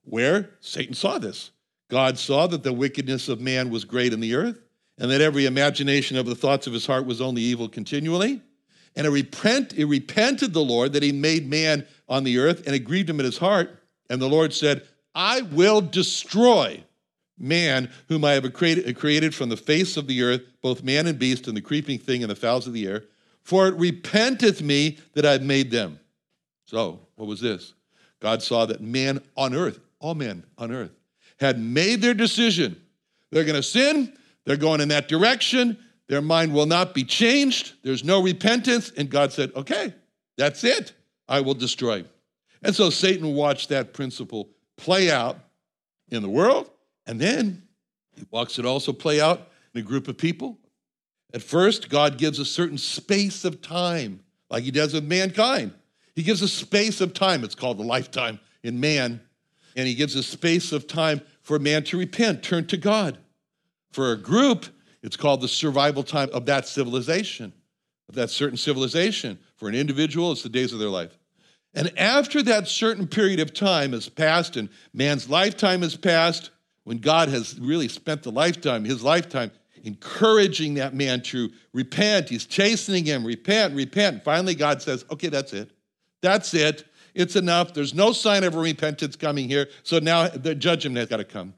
where 0.05 0.51
Satan 0.61 0.95
saw 0.95 1.19
this. 1.19 1.51
God 1.89 2.19
saw 2.19 2.47
that 2.47 2.63
the 2.63 2.75
wickedness 2.75 3.31
of 3.31 3.41
man 3.41 3.71
was 3.71 3.87
great 3.87 4.13
in 4.13 4.21
the 4.21 4.35
earth, 4.35 4.61
and 4.99 5.11
that 5.11 5.23
every 5.23 5.47
imagination 5.47 6.19
of 6.19 6.27
the 6.27 6.35
thoughts 6.35 6.67
of 6.67 6.75
his 6.75 6.85
heart 6.85 7.07
was 7.07 7.23
only 7.23 7.41
evil 7.41 7.71
continually. 7.71 8.43
And 8.97 9.07
it, 9.07 9.11
repent, 9.11 9.75
it 9.75 9.87
repented 9.87 10.53
the 10.53 10.65
Lord 10.65 10.93
that 10.93 11.03
he 11.03 11.13
made 11.13 11.49
man 11.49 11.87
on 12.09 12.25
the 12.25 12.39
earth, 12.39 12.67
and 12.67 12.75
it 12.75 12.81
grieved 12.81 13.09
him 13.09 13.21
in 13.21 13.27
his 13.27 13.39
heart. 13.39 13.83
And 14.11 14.21
the 14.21 14.29
Lord 14.29 14.53
said, 14.53 14.87
I 15.15 15.43
will 15.43 15.81
destroy 15.81 16.83
man 17.39 17.91
whom 18.09 18.25
I 18.25 18.33
have 18.33 18.53
created, 18.53 18.97
created 18.97 19.35
from 19.35 19.49
the 19.49 19.57
face 19.57 19.97
of 19.97 20.07
the 20.07 20.23
earth, 20.23 20.43
both 20.63 20.83
man 20.83 21.07
and 21.07 21.19
beast, 21.19 21.47
and 21.47 21.57
the 21.57 21.61
creeping 21.61 21.99
thing 21.99 22.23
and 22.23 22.31
the 22.31 22.37
fowls 22.37 22.67
of 22.67 22.73
the 22.73 22.87
air. 22.87 23.05
For 23.43 23.69
it 23.69 23.75
repenteth 23.77 24.61
me 24.61 24.99
that 25.15 25.25
I've 25.25 25.43
made 25.43 25.71
them. 25.71 26.01
So, 26.67 27.01
what 27.17 27.27
was 27.27 27.41
this? 27.41 27.73
God 28.21 28.43
saw 28.43 28.67
that 28.67 28.81
man 28.81 29.23
on 29.37 29.55
earth, 29.55 29.81
all 30.01 30.15
men 30.15 30.45
on 30.59 30.73
earth, 30.73 30.91
had 31.41 31.59
made 31.59 32.03
their 32.03 32.15
decision. 32.15 32.81
They're 33.31 33.45
going 33.45 33.57
to 33.57 33.63
sin, 33.63 34.17
they're 34.45 34.57
going 34.57 34.81
in 34.81 34.89
that 34.89 35.09
direction, 35.09 35.79
their 36.09 36.23
mind 36.23 36.55
will 36.55 36.67
not 36.67 36.95
be 36.95 37.05
changed, 37.05 37.75
there's 37.83 38.05
no 38.05 38.23
repentance. 38.23 38.91
And 38.97 39.11
God 39.11 39.33
said, 39.33 39.53
Okay, 39.55 39.95
that's 40.37 40.65
it. 40.65 40.93
I 41.29 41.41
will 41.41 41.55
destroy. 41.55 42.05
And 42.63 42.75
so 42.75 42.91
Satan 42.91 43.35
watched 43.35 43.69
that 43.69 43.93
principle 43.93 44.49
play 44.77 45.11
out 45.11 45.39
in 46.09 46.23
the 46.23 46.29
world 46.29 46.71
and 47.07 47.21
then 47.21 47.63
he 48.15 48.25
walks 48.31 48.59
it 48.59 48.65
also 48.65 48.93
play 48.93 49.21
out 49.21 49.49
in 49.75 49.81
a 49.81 49.85
group 49.85 50.09
of 50.09 50.19
people. 50.19 50.59
At 51.33 51.43
first, 51.43 51.89
God 51.89 52.19
gives 52.19 52.39
a 52.39 52.45
certain 52.45 52.79
space 52.79 53.45
of 53.45 53.61
time, 53.63 54.21
like 54.51 54.65
he 54.65 54.71
does 54.71 54.95
with 54.95 55.05
mankind. 55.05 55.73
He 56.15 56.23
gives 56.23 56.43
a 56.43 56.49
space 56.49 57.01
of 57.01 57.15
time. 57.15 57.45
It's 57.45 57.55
called 57.55 57.79
a 57.79 57.83
lifetime 57.83 58.41
in 58.63 58.81
man. 58.81 59.21
And 59.77 59.87
he 59.87 59.95
gives 59.95 60.17
a 60.17 60.23
space 60.23 60.73
of 60.73 60.87
time 60.87 61.21
for 61.43 61.59
man 61.59 61.85
to 61.85 61.99
repent, 61.99 62.43
turn 62.43 62.67
to 62.69 62.77
God. 62.77 63.19
For 63.93 64.13
a 64.13 64.17
group, 64.17 64.67
it's 65.03 65.17
called 65.17 65.41
the 65.41 65.49
survival 65.49 66.03
time 66.03 66.29
of 66.33 66.47
that 66.47 66.67
civilization, 66.67 67.53
of 68.09 68.15
that 68.17 68.31
certain 68.31 68.57
civilization. 68.57 69.39
For 69.57 69.69
an 69.69 69.75
individual, 69.75 70.33
it's 70.33 70.43
the 70.43 70.49
days 70.49 70.73
of 70.73 70.79
their 70.79 70.89
life. 70.89 71.17
And 71.75 71.97
after 71.99 72.43
that 72.45 72.67
certain 72.67 73.07
period 73.07 73.41
of 73.41 73.53
time 73.53 73.93
has 73.93 74.09
passed 74.09 74.57
and 74.57 74.69
man's 74.93 75.29
lifetime 75.29 75.83
has 75.83 75.97
passed, 75.97 76.51
when 76.85 76.99
God 76.99 77.29
has 77.29 77.59
really 77.61 77.89
spent 77.89 78.23
the 78.23 78.33
lifetime, 78.33 78.85
his 78.85 79.03
lifetime, 79.03 79.51
encouraging 79.85 80.75
that 80.75 80.95
man 80.95 81.23
to 81.23 81.51
repent, 81.73 82.29
he's 82.29 82.47
chastening 82.47 83.05
him, 83.05 83.25
repent, 83.25 83.75
repent. 83.75 84.25
Finally, 84.25 84.55
God 84.55 84.81
says, 84.81 85.05
okay, 85.11 85.29
that's 85.29 85.53
it. 85.53 85.71
That's 86.21 86.55
it. 86.55 86.85
It's 87.15 87.37
enough. 87.37 87.75
There's 87.75 87.95
no 87.95 88.13
sign 88.13 88.45
of 88.45 88.55
repentance 88.55 89.17
coming 89.17 89.49
here. 89.49 89.69
So 89.83 89.99
now 89.99 90.29
the 90.29 90.55
judgment 90.55 90.97
has 90.97 91.09
got 91.09 91.19
to 91.19 91.25
come. 91.25 91.55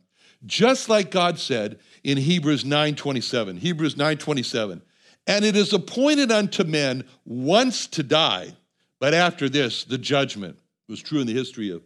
Just 0.47 0.89
like 0.89 1.11
God 1.11 1.39
said 1.39 1.79
in 2.05 2.19
Hebrews 2.19 2.65
9:27. 2.65 3.59
Hebrews 3.59 3.97
9:27. 3.97 4.83
And 5.27 5.45
it 5.45 5.55
is 5.55 5.73
appointed 5.73 6.33
unto 6.33 6.65
men 6.65 7.05
once 7.25 7.87
to 7.89 8.03
die, 8.03 8.57
but 8.99 9.15
after 9.15 9.49
this, 9.49 9.85
the 9.85 9.99
judgment 9.99 10.57
it 10.57 10.93
was 10.93 11.03
true 11.03 11.21
in 11.21 11.27
the 11.29 11.33
history 11.33 11.71
of 11.71 11.83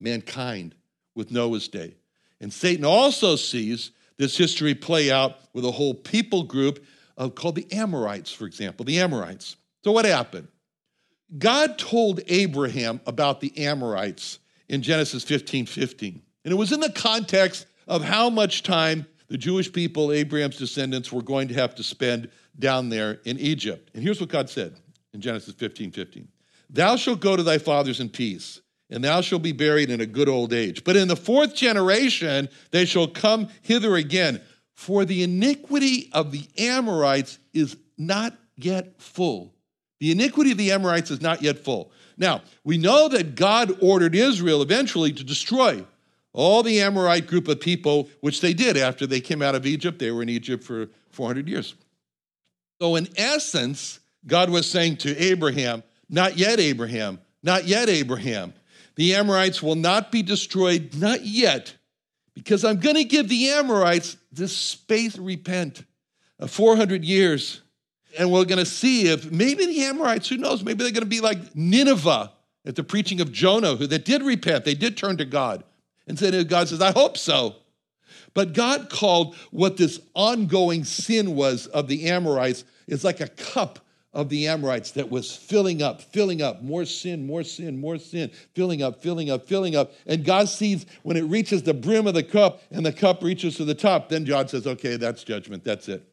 mankind 0.00 0.74
with 1.14 1.30
Noah's 1.30 1.68
day. 1.68 1.94
And 2.40 2.50
Satan 2.50 2.86
also 2.86 3.36
sees 3.36 3.90
this 4.16 4.36
history 4.36 4.74
play 4.74 5.10
out 5.10 5.38
with 5.52 5.64
a 5.66 5.70
whole 5.70 5.92
people 5.92 6.42
group 6.42 6.82
of, 7.18 7.34
called 7.34 7.56
the 7.56 7.70
Amorites, 7.70 8.32
for 8.32 8.46
example, 8.46 8.84
the 8.84 8.98
Amorites. 8.98 9.56
So 9.84 9.92
what 9.92 10.06
happened? 10.06 10.48
God 11.36 11.78
told 11.78 12.20
Abraham 12.28 13.00
about 13.06 13.40
the 13.40 13.56
Amorites 13.58 14.38
in 14.68 14.80
Genesis 14.82 15.22
15 15.24 15.66
15. 15.66 16.22
And 16.44 16.52
it 16.52 16.56
was 16.56 16.72
in 16.72 16.80
the 16.80 16.92
context 16.92 17.66
of 17.86 18.04
how 18.04 18.30
much 18.30 18.62
time 18.62 19.06
the 19.28 19.38
Jewish 19.38 19.72
people, 19.72 20.12
Abraham's 20.12 20.56
descendants, 20.56 21.12
were 21.12 21.22
going 21.22 21.48
to 21.48 21.54
have 21.54 21.74
to 21.76 21.82
spend 21.82 22.30
down 22.58 22.88
there 22.88 23.20
in 23.24 23.38
Egypt. 23.38 23.90
And 23.94 24.02
here's 24.02 24.20
what 24.20 24.30
God 24.30 24.48
said 24.48 24.76
in 25.12 25.20
Genesis 25.20 25.54
15 25.54 25.92
15. 25.92 26.28
Thou 26.70 26.96
shalt 26.96 27.20
go 27.20 27.36
to 27.36 27.42
thy 27.42 27.58
fathers 27.58 28.00
in 28.00 28.08
peace, 28.08 28.60
and 28.90 29.04
thou 29.04 29.20
shalt 29.20 29.42
be 29.42 29.52
buried 29.52 29.90
in 29.90 30.00
a 30.00 30.06
good 30.06 30.28
old 30.28 30.52
age. 30.52 30.84
But 30.84 30.96
in 30.96 31.08
the 31.08 31.16
fourth 31.16 31.54
generation 31.54 32.48
they 32.70 32.84
shall 32.84 33.08
come 33.08 33.48
hither 33.62 33.96
again, 33.96 34.40
for 34.74 35.04
the 35.04 35.22
iniquity 35.22 36.10
of 36.12 36.32
the 36.32 36.46
Amorites 36.58 37.38
is 37.52 37.76
not 37.96 38.36
yet 38.56 39.00
full. 39.00 39.54
The 40.00 40.10
iniquity 40.10 40.52
of 40.52 40.58
the 40.58 40.72
Amorites 40.72 41.10
is 41.10 41.22
not 41.22 41.40
yet 41.42 41.58
full. 41.58 41.90
Now, 42.18 42.42
we 42.64 42.78
know 42.78 43.08
that 43.08 43.34
God 43.34 43.78
ordered 43.80 44.14
Israel 44.14 44.62
eventually 44.62 45.12
to 45.12 45.24
destroy 45.24 45.84
all 46.36 46.62
the 46.62 46.82
Amorite 46.82 47.26
group 47.26 47.48
of 47.48 47.60
people, 47.60 48.10
which 48.20 48.42
they 48.42 48.52
did 48.52 48.76
after 48.76 49.06
they 49.06 49.20
came 49.20 49.40
out 49.40 49.54
of 49.54 49.64
Egypt. 49.64 49.98
They 49.98 50.10
were 50.10 50.22
in 50.22 50.28
Egypt 50.28 50.62
for 50.62 50.88
400 51.10 51.48
years. 51.48 51.74
So, 52.78 52.94
in 52.96 53.08
essence, 53.16 54.00
God 54.26 54.50
was 54.50 54.70
saying 54.70 54.98
to 54.98 55.16
Abraham, 55.16 55.82
Not 56.10 56.36
yet, 56.36 56.60
Abraham, 56.60 57.20
not 57.42 57.66
yet, 57.66 57.88
Abraham. 57.88 58.52
The 58.96 59.14
Amorites 59.14 59.62
will 59.62 59.76
not 59.76 60.12
be 60.12 60.22
destroyed, 60.22 60.94
not 60.94 61.24
yet, 61.24 61.74
because 62.34 62.64
I'm 62.64 62.80
going 62.80 62.96
to 62.96 63.04
give 63.04 63.30
the 63.30 63.48
Amorites 63.50 64.18
this 64.30 64.54
space 64.54 65.14
to 65.14 65.22
repent. 65.22 65.84
400 66.46 67.02
years. 67.02 67.62
And 68.18 68.30
we're 68.30 68.44
going 68.44 68.58
to 68.58 68.66
see 68.66 69.08
if 69.08 69.30
maybe 69.30 69.64
the 69.64 69.84
Amorites, 69.84 70.28
who 70.28 70.36
knows, 70.36 70.62
maybe 70.62 70.84
they're 70.84 70.92
going 70.92 71.02
to 71.02 71.06
be 71.06 71.20
like 71.20 71.56
Nineveh 71.56 72.32
at 72.66 72.74
the 72.74 72.84
preaching 72.84 73.22
of 73.22 73.32
Jonah, 73.32 73.76
who 73.76 73.86
that 73.86 74.04
did 74.04 74.22
repent, 74.22 74.66
they 74.66 74.74
did 74.74 74.98
turn 74.98 75.16
to 75.16 75.24
God. 75.24 75.64
And 76.06 76.18
said, 76.18 76.48
God 76.48 76.68
says, 76.68 76.80
I 76.80 76.92
hope 76.92 77.16
so. 77.16 77.56
But 78.34 78.52
God 78.52 78.90
called 78.90 79.34
what 79.50 79.76
this 79.76 80.00
ongoing 80.14 80.84
sin 80.84 81.34
was 81.34 81.66
of 81.68 81.88
the 81.88 82.08
Amorites 82.08 82.64
is 82.86 83.02
like 83.02 83.20
a 83.20 83.28
cup 83.28 83.80
of 84.12 84.28
the 84.30 84.46
Amorites 84.46 84.92
that 84.92 85.10
was 85.10 85.36
filling 85.36 85.82
up, 85.82 86.00
filling 86.00 86.40
up, 86.40 86.62
more 86.62 86.86
sin, 86.86 87.26
more 87.26 87.42
sin, 87.42 87.78
more 87.78 87.98
sin, 87.98 88.30
filling 88.54 88.82
up, 88.82 89.02
filling 89.02 89.30
up, 89.30 89.46
filling 89.46 89.76
up. 89.76 89.92
And 90.06 90.24
God 90.24 90.48
sees 90.48 90.86
when 91.02 91.16
it 91.16 91.24
reaches 91.24 91.62
the 91.62 91.74
brim 91.74 92.06
of 92.06 92.14
the 92.14 92.22
cup 92.22 92.62
and 92.70 92.84
the 92.84 92.92
cup 92.92 93.22
reaches 93.22 93.56
to 93.56 93.64
the 93.64 93.74
top, 93.74 94.08
then 94.08 94.24
God 94.24 94.48
says, 94.48 94.66
okay, 94.66 94.96
that's 94.96 95.22
judgment, 95.22 95.64
that's 95.64 95.88
it. 95.88 96.06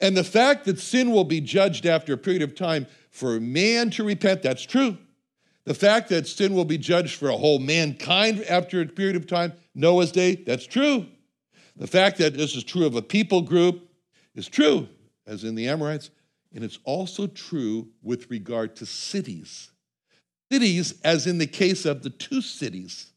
And 0.00 0.16
the 0.16 0.24
fact 0.24 0.64
that 0.66 0.78
sin 0.78 1.10
will 1.10 1.24
be 1.24 1.40
judged 1.40 1.86
after 1.86 2.12
a 2.12 2.16
period 2.18 2.42
of 2.42 2.54
time 2.54 2.86
for 3.10 3.40
man 3.40 3.90
to 3.90 4.04
repent, 4.04 4.42
that's 4.42 4.62
true. 4.62 4.98
The 5.64 5.74
fact 5.74 6.10
that 6.10 6.26
sin 6.26 6.54
will 6.54 6.66
be 6.66 6.78
judged 6.78 7.16
for 7.16 7.28
a 7.30 7.36
whole 7.36 7.58
mankind 7.58 8.42
after 8.44 8.80
a 8.80 8.86
period 8.86 9.16
of 9.16 9.26
time, 9.26 9.54
Noah's 9.74 10.12
day, 10.12 10.36
that's 10.36 10.66
true. 10.66 11.06
The 11.76 11.86
fact 11.86 12.18
that 12.18 12.36
this 12.36 12.54
is 12.54 12.64
true 12.64 12.86
of 12.86 12.94
a 12.94 13.02
people 13.02 13.42
group 13.42 13.90
is 14.34 14.46
true, 14.46 14.88
as 15.26 15.42
in 15.42 15.54
the 15.54 15.68
Amorites, 15.68 16.10
and 16.54 16.62
it's 16.62 16.78
also 16.84 17.26
true 17.26 17.88
with 18.02 18.30
regard 18.30 18.76
to 18.76 18.86
cities. 18.86 19.70
Cities, 20.52 21.00
as 21.02 21.26
in 21.26 21.38
the 21.38 21.46
case 21.46 21.84
of 21.84 22.02
the 22.02 22.10
two 22.10 22.42
cities 22.42 23.10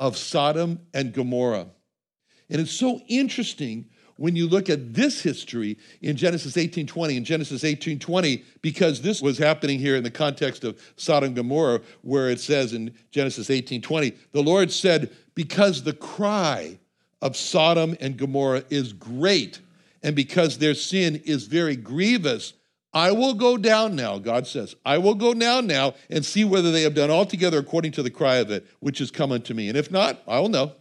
of 0.00 0.16
Sodom 0.16 0.80
and 0.92 1.12
Gomorrah. 1.12 1.68
And 2.50 2.60
it's 2.60 2.72
so 2.72 3.00
interesting 3.08 3.90
when 4.16 4.36
you 4.36 4.48
look 4.48 4.70
at 4.70 4.94
this 4.94 5.22
history 5.22 5.76
in 6.02 6.16
Genesis 6.16 6.56
18:20 6.56 7.16
and 7.16 7.26
Genesis 7.26 7.62
18:20 7.62 8.42
because 8.62 9.00
this 9.00 9.20
was 9.20 9.38
happening 9.38 9.78
here 9.78 9.96
in 9.96 10.02
the 10.02 10.10
context 10.10 10.64
of 10.64 10.80
Sodom 10.96 11.28
and 11.28 11.36
Gomorrah 11.36 11.80
where 12.02 12.30
it 12.30 12.40
says 12.40 12.72
in 12.72 12.92
Genesis 13.10 13.48
18:20 13.50 14.14
the 14.32 14.42
Lord 14.42 14.70
said 14.70 15.10
because 15.34 15.82
the 15.82 15.92
cry 15.92 16.78
of 17.20 17.36
Sodom 17.36 17.96
and 18.00 18.16
Gomorrah 18.16 18.64
is 18.70 18.92
great 18.92 19.60
and 20.02 20.14
because 20.14 20.58
their 20.58 20.74
sin 20.74 21.20
is 21.24 21.44
very 21.44 21.76
grievous 21.76 22.52
I 22.94 23.10
will 23.10 23.34
go 23.34 23.56
down 23.56 23.96
now, 23.96 24.18
God 24.18 24.46
says. 24.46 24.76
I 24.86 24.98
will 24.98 25.16
go 25.16 25.34
down 25.34 25.66
now 25.66 25.94
and 26.08 26.24
see 26.24 26.44
whether 26.44 26.70
they 26.70 26.82
have 26.82 26.94
done 26.94 27.10
altogether 27.10 27.58
according 27.58 27.90
to 27.92 28.04
the 28.04 28.10
cry 28.10 28.36
of 28.36 28.52
it, 28.52 28.64
which 28.78 29.00
has 29.00 29.10
come 29.10 29.32
unto 29.32 29.52
me. 29.52 29.68
And 29.68 29.76
if 29.76 29.90
not, 29.90 30.22
I 30.28 30.38
will 30.38 30.48
know. 30.48 30.72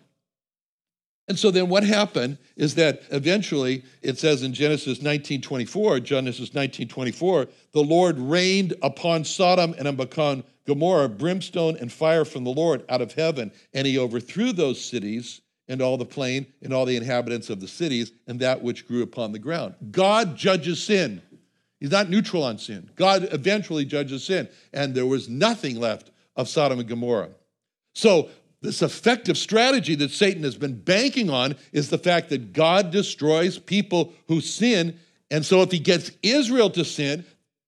And 1.28 1.40
so 1.40 1.52
then 1.52 1.70
what 1.70 1.84
happened 1.84 2.38
is 2.58 2.76
that 2.76 3.04
eventually 3.10 3.84
it 4.02 4.18
says 4.18 4.44
in 4.44 4.54
Genesis 4.54 5.00
19:24, 5.00 6.02
Genesis 6.02 6.50
19:24, 6.54 7.48
the 7.72 7.84
Lord 7.84 8.20
rained 8.20 8.74
upon 8.82 9.24
Sodom 9.24 9.74
and 9.78 9.88
upon 9.88 10.44
Gomorrah 10.66 11.10
brimstone 11.10 11.78
and 11.78 11.92
fire 11.92 12.26
from 12.26 12.44
the 12.44 12.52
Lord 12.52 12.84
out 12.90 13.02
of 13.02 13.14
heaven, 13.14 13.52
and 13.74 13.88
he 13.88 13.98
overthrew 13.98 14.52
those 14.52 14.84
cities 14.84 15.42
and 15.68 15.82
all 15.82 15.98
the 15.98 16.06
plain 16.06 16.46
and 16.62 16.74
all 16.74 16.86
the 16.86 16.98
inhabitants 16.98 17.50
of 17.50 17.62
the 17.62 17.68
cities 17.68 18.12
and 18.28 18.40
that 18.40 18.62
which 18.62 18.86
grew 18.86 19.02
upon 19.02 19.32
the 19.32 19.40
ground. 19.40 19.76
God 19.92 20.38
judges 20.38 20.84
sin. 20.84 21.22
He's 21.80 21.92
not 21.92 22.10
neutral 22.10 22.44
on 22.44 22.58
sin. 22.60 22.90
God 22.96 23.30
eventually 23.32 23.86
judges 23.86 24.26
sin, 24.26 24.50
and 24.74 24.94
there 24.94 25.06
was 25.06 25.30
nothing 25.30 25.80
left 25.80 26.12
of 26.36 26.50
Sodom 26.50 26.80
and 26.80 26.88
Gomorrah. 26.88 27.30
So 27.94 28.30
this 28.63 28.82
effective 28.82 29.38
strategy 29.38 29.93
that 29.95 30.10
Satan 30.10 30.43
has 30.43 30.56
been 30.56 30.80
banking 30.80 31.30
on 31.30 31.56
is 31.73 31.89
the 31.89 31.97
fact 31.97 32.30
that 32.30 32.54
God 32.54 32.91
destroys 32.91 33.60
people 33.60 34.13
who 34.30 34.39
sin. 34.39 34.97
And 35.30 35.45
so 35.45 35.62
if 35.62 35.71
he 35.71 35.80
gets 35.80 36.12
Israel 36.23 36.69
to 36.71 36.86
sin, 36.86 37.26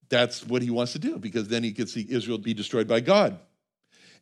that's 0.08 0.44
what 0.46 0.62
he 0.62 0.70
wants 0.70 0.92
to 0.94 0.98
do 0.98 1.18
because 1.18 1.48
then 1.48 1.62
he 1.62 1.72
can 1.72 1.86
see 1.86 2.06
Israel 2.08 2.38
be 2.38 2.54
destroyed 2.54 2.88
by 2.88 3.00
God. 3.00 3.38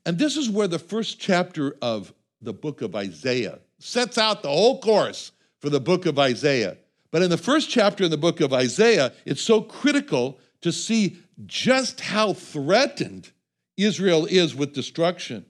And 0.04 0.18
this 0.18 0.36
is 0.36 0.50
where 0.50 0.66
the 0.66 0.80
first 0.80 1.20
chapter 1.20 1.76
of 1.80 2.12
the 2.42 2.52
book 2.52 2.82
of 2.82 2.96
Isaiah 2.96 3.60
sets 3.78 4.18
out 4.18 4.42
the 4.42 4.48
whole 4.48 4.80
course 4.80 5.30
for 5.60 5.70
the 5.70 5.80
book 5.80 6.06
of 6.06 6.18
Isaiah. 6.18 6.76
But 7.12 7.22
in 7.22 7.30
the 7.30 7.38
first 7.38 7.70
chapter 7.70 8.02
in 8.02 8.10
the 8.10 8.16
book 8.16 8.40
of 8.40 8.52
Isaiah, 8.52 9.12
it's 9.24 9.40
so 9.42 9.60
critical 9.60 10.40
to 10.62 10.72
see 10.72 11.18
just 11.46 12.00
how 12.00 12.32
threatened 12.32 13.30
Israel 13.76 14.26
is 14.26 14.56
with 14.56 14.72
destruction. 14.72 15.46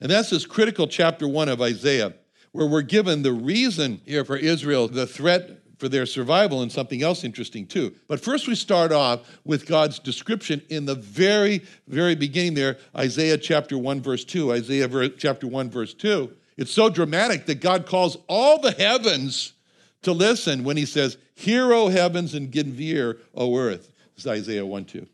And 0.00 0.10
that's 0.10 0.30
this 0.30 0.46
critical 0.46 0.86
chapter 0.86 1.26
one 1.26 1.48
of 1.48 1.62
Isaiah, 1.62 2.14
where 2.52 2.66
we're 2.66 2.82
given 2.82 3.22
the 3.22 3.32
reason 3.32 4.00
here 4.04 4.24
for 4.24 4.36
Israel, 4.36 4.88
the 4.88 5.06
threat 5.06 5.62
for 5.78 5.88
their 5.88 6.06
survival, 6.06 6.62
and 6.62 6.72
something 6.72 7.02
else 7.02 7.24
interesting 7.24 7.66
too. 7.66 7.94
But 8.08 8.20
first, 8.20 8.48
we 8.48 8.54
start 8.54 8.92
off 8.92 9.20
with 9.44 9.66
God's 9.66 9.98
description 9.98 10.62
in 10.68 10.86
the 10.86 10.94
very, 10.94 11.62
very 11.86 12.14
beginning 12.14 12.54
there, 12.54 12.78
Isaiah 12.96 13.38
chapter 13.38 13.76
1, 13.76 14.00
verse 14.00 14.24
2. 14.24 14.52
Isaiah 14.52 15.08
chapter 15.10 15.46
1, 15.46 15.70
verse 15.70 15.92
2. 15.94 16.32
It's 16.56 16.72
so 16.72 16.88
dramatic 16.88 17.46
that 17.46 17.60
God 17.60 17.86
calls 17.86 18.16
all 18.26 18.60
the 18.60 18.72
heavens 18.72 19.52
to 20.02 20.12
listen 20.12 20.64
when 20.64 20.76
he 20.76 20.86
says, 20.86 21.18
Hear, 21.34 21.72
O 21.72 21.88
heavens, 21.88 22.34
and 22.34 22.50
give 22.50 22.80
ear, 22.80 23.18
O 23.34 23.56
earth. 23.58 23.92
This 24.14 24.24
is 24.24 24.26
Isaiah 24.26 24.64
1 24.64 24.84
2. 24.86 25.06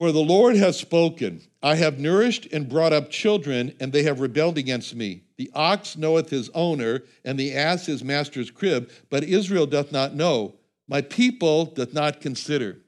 For 0.00 0.12
the 0.12 0.20
Lord 0.20 0.56
has 0.56 0.78
spoken. 0.78 1.42
I 1.62 1.74
have 1.74 1.98
nourished 1.98 2.48
and 2.54 2.70
brought 2.70 2.94
up 2.94 3.10
children, 3.10 3.74
and 3.80 3.92
they 3.92 4.04
have 4.04 4.18
rebelled 4.18 4.56
against 4.56 4.94
me. 4.94 5.24
The 5.36 5.50
ox 5.54 5.94
knoweth 5.94 6.30
his 6.30 6.48
owner, 6.54 7.02
and 7.22 7.38
the 7.38 7.54
ass 7.54 7.84
his 7.84 8.02
master's 8.02 8.50
crib, 8.50 8.90
but 9.10 9.24
Israel 9.24 9.66
doth 9.66 9.92
not 9.92 10.14
know. 10.14 10.54
My 10.88 11.02
people 11.02 11.66
doth 11.66 11.92
not 11.92 12.22
consider. 12.22 12.78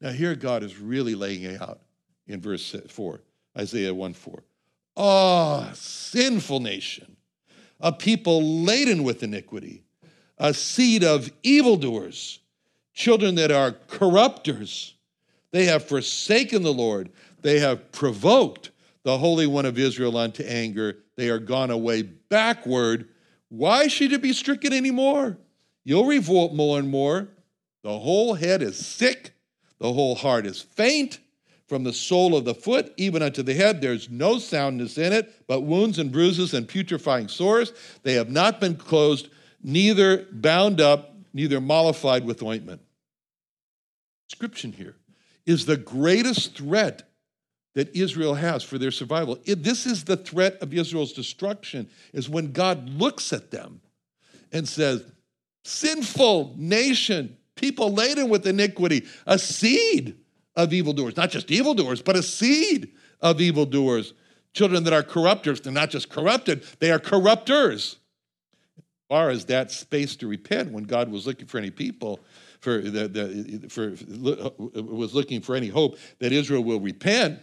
Now, 0.00 0.10
here 0.10 0.36
God 0.36 0.62
is 0.62 0.78
really 0.78 1.16
laying 1.16 1.42
it 1.42 1.60
out 1.60 1.80
in 2.28 2.40
verse 2.40 2.76
4, 2.90 3.20
Isaiah 3.58 3.92
1 3.92 4.12
4. 4.12 4.42
Oh, 4.98 5.70
sinful 5.74 6.60
nation, 6.60 7.16
a 7.80 7.92
people 7.92 8.62
laden 8.62 9.02
with 9.02 9.24
iniquity, 9.24 9.82
a 10.38 10.54
seed 10.54 11.02
of 11.02 11.32
evildoers, 11.42 12.38
children 12.94 13.34
that 13.34 13.50
are 13.50 13.72
corrupters 13.88 14.95
they 15.56 15.64
have 15.64 15.84
forsaken 15.84 16.62
the 16.62 16.72
Lord. 16.72 17.08
they 17.40 17.60
have 17.60 17.90
provoked 17.90 18.72
the 19.04 19.16
Holy 19.16 19.46
One 19.46 19.64
of 19.64 19.78
Israel 19.78 20.18
unto 20.18 20.42
anger. 20.42 20.98
They 21.16 21.30
are 21.30 21.38
gone 21.38 21.70
away 21.70 22.02
backward. 22.02 23.08
Why 23.48 23.88
should 23.88 24.12
it 24.12 24.20
be 24.20 24.34
stricken 24.34 24.74
anymore? 24.74 25.38
You'll 25.82 26.04
revolt 26.04 26.52
more 26.52 26.78
and 26.78 26.90
more. 26.90 27.28
The 27.84 27.98
whole 27.98 28.34
head 28.34 28.60
is 28.60 28.84
sick, 28.84 29.32
the 29.78 29.92
whole 29.92 30.14
heart 30.14 30.44
is 30.44 30.60
faint. 30.60 31.20
From 31.68 31.84
the 31.84 31.92
sole 31.92 32.36
of 32.36 32.44
the 32.44 32.54
foot 32.54 32.92
even 32.96 33.22
unto 33.22 33.42
the 33.42 33.54
head, 33.54 33.80
there's 33.80 34.10
no 34.10 34.38
soundness 34.38 34.98
in 34.98 35.12
it, 35.12 35.32
but 35.48 35.62
wounds 35.62 35.98
and 35.98 36.12
bruises 36.12 36.52
and 36.52 36.68
putrefying 36.68 37.28
sores. 37.28 37.72
They 38.02 38.12
have 38.14 38.28
not 38.28 38.60
been 38.60 38.76
closed, 38.76 39.30
neither 39.62 40.26
bound 40.30 40.80
up, 40.80 41.16
neither 41.32 41.60
mollified 41.60 42.24
with 42.24 42.42
ointment. 42.42 42.82
Description 44.28 44.72
here 44.72 44.96
is 45.46 45.64
the 45.64 45.76
greatest 45.76 46.56
threat 46.56 47.08
that 47.74 47.94
Israel 47.94 48.34
has 48.34 48.64
for 48.64 48.78
their 48.78 48.90
survival. 48.90 49.38
It, 49.44 49.62
this 49.62 49.86
is 49.86 50.04
the 50.04 50.16
threat 50.16 50.56
of 50.62 50.74
Israel's 50.74 51.12
destruction, 51.12 51.88
is 52.12 52.28
when 52.28 52.52
God 52.52 52.88
looks 52.88 53.32
at 53.32 53.50
them 53.50 53.80
and 54.52 54.66
says, 54.66 55.04
sinful 55.64 56.54
nation, 56.56 57.36
people 57.54 57.92
laden 57.92 58.28
with 58.28 58.46
iniquity, 58.46 59.04
a 59.26 59.38
seed 59.38 60.16
of 60.54 60.72
evildoers, 60.72 61.16
not 61.16 61.30
just 61.30 61.50
evildoers, 61.50 62.00
but 62.00 62.16
a 62.16 62.22
seed 62.22 62.92
of 63.20 63.40
evildoers, 63.40 64.14
children 64.54 64.84
that 64.84 64.94
are 64.94 65.02
corrupters. 65.02 65.60
They're 65.60 65.72
not 65.72 65.90
just 65.90 66.08
corrupted, 66.08 66.64
they 66.80 66.90
are 66.90 66.98
corrupters. 66.98 67.96
As 68.78 68.84
far 69.08 69.28
as 69.28 69.44
that 69.44 69.70
space 69.70 70.16
to 70.16 70.26
repent, 70.26 70.72
when 70.72 70.84
God 70.84 71.10
was 71.10 71.26
looking 71.26 71.46
for 71.46 71.58
any 71.58 71.70
people, 71.70 72.20
for 72.60 72.80
the, 72.80 73.08
the 73.08 73.68
for 73.68 73.92
uh, 73.92 74.82
was 74.82 75.14
looking 75.14 75.40
for 75.40 75.54
any 75.54 75.68
hope 75.68 75.98
that 76.18 76.32
Israel 76.32 76.62
will 76.62 76.80
repent 76.80 77.40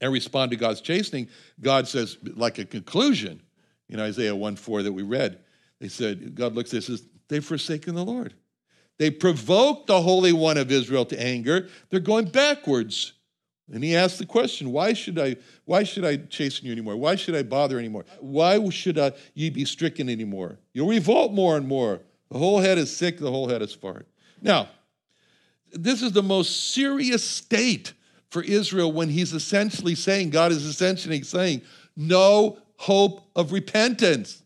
and 0.00 0.12
respond 0.12 0.50
to 0.50 0.56
God's 0.56 0.80
chastening, 0.80 1.28
God 1.60 1.88
says, 1.88 2.18
like 2.22 2.58
a 2.58 2.64
conclusion 2.64 3.40
in 3.88 4.00
Isaiah 4.00 4.34
1 4.34 4.56
4 4.56 4.82
that 4.82 4.92
we 4.92 5.02
read, 5.02 5.38
they 5.80 5.88
said, 5.88 6.34
God 6.34 6.54
looks 6.54 6.70
at 6.70 6.76
this, 6.76 6.86
says, 6.86 7.06
they've 7.28 7.44
forsaken 7.44 7.94
the 7.94 8.04
Lord. 8.04 8.34
They 8.98 9.10
provoked 9.10 9.88
the 9.88 10.00
Holy 10.00 10.32
One 10.32 10.56
of 10.56 10.70
Israel 10.70 11.04
to 11.06 11.20
anger. 11.20 11.68
They're 11.90 12.00
going 12.00 12.26
backwards. 12.26 13.14
And 13.72 13.82
he 13.82 13.96
asked 13.96 14.18
the 14.18 14.26
question, 14.26 14.72
why 14.72 14.92
should 14.92 15.18
I, 15.18 15.36
why 15.64 15.84
should 15.84 16.04
I 16.04 16.16
chasten 16.16 16.66
you 16.66 16.72
anymore? 16.72 16.96
Why 16.96 17.14
should 17.16 17.34
I 17.34 17.42
bother 17.42 17.78
anymore? 17.78 18.04
Why 18.20 18.68
should 18.68 18.98
I, 18.98 19.12
ye 19.32 19.48
be 19.48 19.64
stricken 19.64 20.08
anymore? 20.10 20.58
You'll 20.74 20.88
revolt 20.88 21.32
more 21.32 21.56
and 21.56 21.66
more. 21.66 22.02
The 22.30 22.38
whole 22.38 22.60
head 22.60 22.78
is 22.78 22.94
sick, 22.94 23.18
the 23.18 23.30
whole 23.30 23.48
head 23.48 23.62
is 23.62 23.72
fart. 23.72 24.06
Now, 24.44 24.68
this 25.72 26.02
is 26.02 26.12
the 26.12 26.22
most 26.22 26.74
serious 26.74 27.24
state 27.24 27.94
for 28.30 28.42
Israel 28.42 28.92
when 28.92 29.08
he's 29.08 29.32
essentially 29.32 29.94
saying, 29.94 30.30
God 30.30 30.52
is 30.52 30.64
essentially 30.64 31.22
saying, 31.22 31.62
no 31.96 32.58
hope 32.76 33.22
of 33.34 33.52
repentance. 33.52 34.42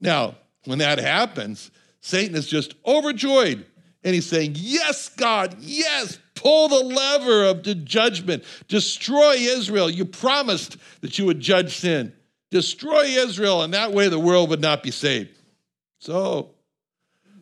Now, 0.00 0.34
when 0.64 0.80
that 0.80 0.98
happens, 0.98 1.70
Satan 2.00 2.34
is 2.34 2.48
just 2.48 2.74
overjoyed 2.84 3.64
and 4.02 4.14
he's 4.14 4.26
saying, 4.26 4.54
Yes, 4.56 5.10
God, 5.10 5.56
yes, 5.60 6.18
pull 6.34 6.68
the 6.68 6.94
lever 6.94 7.44
of 7.44 7.62
the 7.62 7.74
judgment, 7.74 8.44
destroy 8.66 9.34
Israel. 9.34 9.90
You 9.90 10.06
promised 10.06 10.78
that 11.02 11.18
you 11.18 11.26
would 11.26 11.40
judge 11.40 11.76
sin, 11.76 12.12
destroy 12.50 13.04
Israel, 13.04 13.62
and 13.62 13.74
that 13.74 13.92
way 13.92 14.08
the 14.08 14.18
world 14.18 14.48
would 14.50 14.62
not 14.62 14.82
be 14.82 14.90
saved. 14.90 15.30
So, 15.98 16.50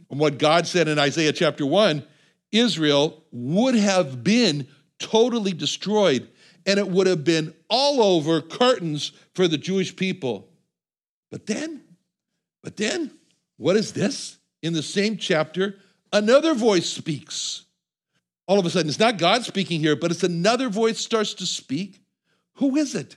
from 0.08 0.18
what 0.18 0.38
God 0.38 0.66
said 0.66 0.88
in 0.88 0.98
Isaiah 0.98 1.32
chapter 1.32 1.66
1, 1.66 2.04
Israel 2.50 3.24
would 3.30 3.74
have 3.74 4.24
been 4.24 4.66
totally 4.98 5.52
destroyed, 5.52 6.28
and 6.66 6.78
it 6.78 6.88
would 6.88 7.06
have 7.06 7.24
been 7.24 7.54
all 7.68 8.02
over 8.02 8.40
curtains 8.40 9.12
for 9.34 9.46
the 9.46 9.58
Jewish 9.58 9.94
people. 9.94 10.48
But 11.30 11.46
then, 11.46 11.82
but 12.62 12.76
then, 12.76 13.10
what 13.56 13.76
is 13.76 13.92
this? 13.92 14.38
In 14.62 14.72
the 14.72 14.82
same 14.82 15.18
chapter, 15.18 15.76
another 16.12 16.54
voice 16.54 16.88
speaks. 16.88 17.64
All 18.46 18.58
of 18.58 18.64
a 18.64 18.70
sudden, 18.70 18.88
it's 18.88 18.98
not 18.98 19.18
God 19.18 19.44
speaking 19.44 19.80
here, 19.80 19.94
but 19.94 20.10
it's 20.10 20.24
another 20.24 20.70
voice 20.70 20.98
starts 20.98 21.34
to 21.34 21.46
speak. 21.46 22.00
Who 22.54 22.76
is 22.76 22.94
it? 22.94 23.16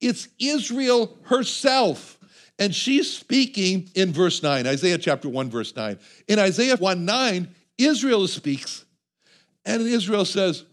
It's 0.00 0.28
Israel 0.38 1.18
herself. 1.24 2.18
And 2.58 2.74
she's 2.74 3.12
speaking 3.12 3.90
in 3.94 4.12
verse 4.12 4.42
9, 4.42 4.66
Isaiah 4.66 4.98
chapter 4.98 5.28
1, 5.28 5.50
verse 5.50 5.74
9. 5.74 5.98
In 6.28 6.38
Isaiah 6.38 6.76
1 6.76 7.04
9, 7.04 7.48
Israel 7.78 8.26
speaks. 8.28 8.84
And 9.64 9.82
Israel 9.82 10.24
says, 10.24 10.64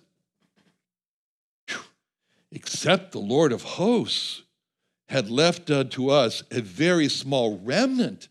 Except 2.52 3.12
the 3.12 3.20
Lord 3.20 3.52
of 3.52 3.62
hosts 3.62 4.44
had 5.10 5.30
left 5.30 5.70
unto 5.70 6.10
us 6.10 6.44
a 6.52 6.62
very 6.62 7.08
small 7.10 7.60
remnant, 7.60 8.28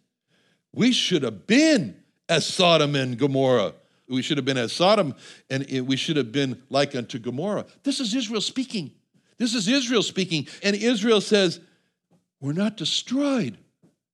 we 0.75 0.93
should 0.93 1.23
have 1.23 1.47
been 1.47 1.97
as 2.29 2.47
Sodom 2.47 2.95
and 2.95 3.19
Gomorrah. 3.19 3.73
We 4.09 4.23
should 4.23 4.37
have 4.37 4.45
been 4.45 4.59
as 4.59 4.73
Sodom, 4.73 5.15
and 5.51 5.67
we 5.87 5.97
should 5.97 6.17
have 6.17 6.33
been 6.33 6.63
like 6.71 6.95
unto 6.95 7.19
Gomorrah. 7.19 7.67
This 7.83 8.01
is 8.01 8.15
Israel 8.15 8.41
speaking. 8.41 8.93
This 9.39 9.55
is 9.55 9.69
Israel 9.69 10.03
speaking. 10.03 10.47
And 10.63 10.77
Israel 10.77 11.21
says, 11.21 11.61
We're 12.41 12.53
not 12.53 12.77
destroyed 12.77 13.59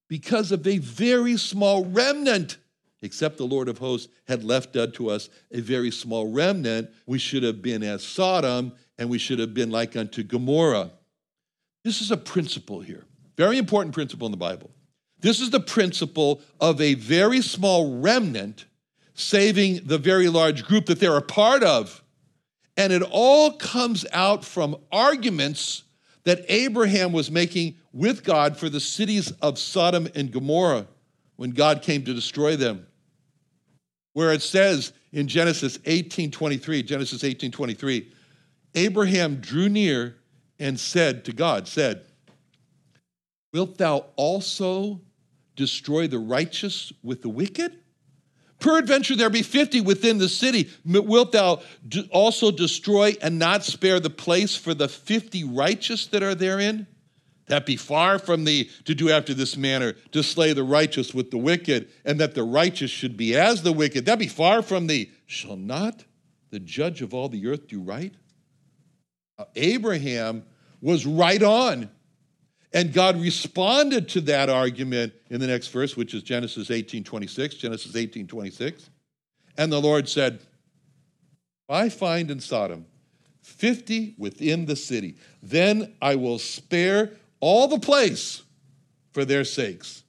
because 0.08 0.52
of 0.52 0.66
a 0.66 0.78
very 0.78 1.36
small 1.36 1.84
remnant. 1.84 2.58
Except 3.04 3.36
the 3.36 3.46
Lord 3.46 3.68
of 3.68 3.78
hosts 3.78 4.12
had 4.28 4.44
left 4.44 4.76
unto 4.76 5.10
us 5.10 5.28
a 5.50 5.60
very 5.60 5.90
small 5.90 6.30
remnant, 6.30 6.90
we 7.06 7.18
should 7.18 7.42
have 7.42 7.60
been 7.60 7.82
as 7.82 8.04
Sodom, 8.04 8.72
and 8.96 9.10
we 9.10 9.18
should 9.18 9.40
have 9.40 9.52
been 9.52 9.70
like 9.70 9.96
unto 9.96 10.22
Gomorrah. 10.22 10.92
This 11.82 12.00
is 12.00 12.12
a 12.12 12.16
principle 12.16 12.80
here, 12.80 13.04
very 13.36 13.58
important 13.58 13.92
principle 13.92 14.26
in 14.26 14.30
the 14.30 14.36
Bible. 14.38 14.70
This 15.18 15.40
is 15.40 15.50
the 15.50 15.60
principle 15.60 16.40
of 16.60 16.80
a 16.80 16.94
very 16.94 17.42
small 17.42 17.98
remnant 17.98 18.66
saving 19.14 19.80
the 19.84 19.98
very 19.98 20.28
large 20.28 20.64
group 20.64 20.86
that 20.86 21.00
they're 21.00 21.16
a 21.16 21.22
part 21.22 21.62
of. 21.62 22.02
And 22.76 22.92
it 22.92 23.02
all 23.02 23.52
comes 23.52 24.06
out 24.12 24.44
from 24.44 24.76
arguments 24.90 25.82
that 26.24 26.44
Abraham 26.48 27.12
was 27.12 27.30
making 27.30 27.76
with 27.92 28.24
God 28.24 28.56
for 28.56 28.68
the 28.68 28.80
cities 28.80 29.32
of 29.42 29.58
Sodom 29.58 30.08
and 30.14 30.30
Gomorrah 30.30 30.86
when 31.36 31.50
God 31.50 31.82
came 31.82 32.04
to 32.04 32.14
destroy 32.14 32.56
them. 32.56 32.86
Where 34.12 34.32
it 34.32 34.42
says 34.42 34.92
in 35.12 35.26
Genesis 35.26 35.78
18:23, 35.78 36.82
Genesis 36.82 37.22
18:23, 37.22 38.12
Abraham 38.74 39.36
drew 39.36 39.68
near 39.68 40.16
and 40.58 40.78
said 40.78 41.24
to 41.24 41.32
God, 41.32 41.66
said, 41.66 42.04
Wilt 43.52 43.78
thou 43.78 44.06
also 44.16 45.00
destroy 45.56 46.06
the 46.06 46.18
righteous 46.18 46.92
with 47.02 47.22
the 47.22 47.28
wicked? 47.28 47.81
Peradventure 48.62 49.16
there 49.16 49.28
be 49.28 49.42
fifty 49.42 49.80
within 49.80 50.18
the 50.18 50.28
city. 50.28 50.70
Wilt 50.86 51.32
thou 51.32 51.60
also 52.10 52.50
destroy 52.50 53.14
and 53.20 53.38
not 53.38 53.64
spare 53.64 54.00
the 54.00 54.08
place 54.08 54.56
for 54.56 54.72
the 54.72 54.88
fifty 54.88 55.44
righteous 55.44 56.06
that 56.06 56.22
are 56.22 56.34
therein? 56.34 56.86
That 57.46 57.66
be 57.66 57.76
far 57.76 58.20
from 58.20 58.44
thee 58.44 58.70
to 58.84 58.94
do 58.94 59.10
after 59.10 59.34
this 59.34 59.56
manner, 59.56 59.94
to 60.12 60.22
slay 60.22 60.52
the 60.52 60.62
righteous 60.62 61.12
with 61.12 61.32
the 61.32 61.38
wicked, 61.38 61.90
and 62.04 62.20
that 62.20 62.34
the 62.34 62.44
righteous 62.44 62.90
should 62.90 63.16
be 63.16 63.36
as 63.36 63.62
the 63.62 63.72
wicked. 63.72 64.06
That 64.06 64.20
be 64.20 64.28
far 64.28 64.62
from 64.62 64.86
thee. 64.86 65.10
Shall 65.26 65.56
not 65.56 66.04
the 66.50 66.60
judge 66.60 67.02
of 67.02 67.12
all 67.12 67.28
the 67.28 67.48
earth 67.48 67.66
do 67.66 67.80
right? 67.80 68.14
Abraham 69.56 70.44
was 70.80 71.04
right 71.04 71.42
on 71.42 71.90
and 72.74 72.92
God 72.92 73.20
responded 73.20 74.08
to 74.10 74.20
that 74.22 74.48
argument 74.48 75.12
in 75.28 75.40
the 75.40 75.46
next 75.46 75.68
verse, 75.68 75.96
which 75.96 76.14
is 76.14 76.22
Genesis 76.22 76.70
18 76.70 77.04
26. 77.04 77.56
Genesis 77.56 77.94
18 77.94 78.26
26. 78.26 78.90
And 79.58 79.70
the 79.70 79.80
Lord 79.80 80.08
said, 80.08 80.40
I 81.68 81.88
find 81.88 82.30
in 82.30 82.40
Sodom 82.40 82.86
50 83.42 84.14
within 84.18 84.66
the 84.66 84.76
city. 84.76 85.16
Then 85.42 85.94
I 86.00 86.14
will 86.14 86.38
spare 86.38 87.10
all 87.40 87.68
the 87.68 87.78
place 87.78 88.42
for 89.12 89.24
their 89.24 89.44
sakes. 89.44 90.04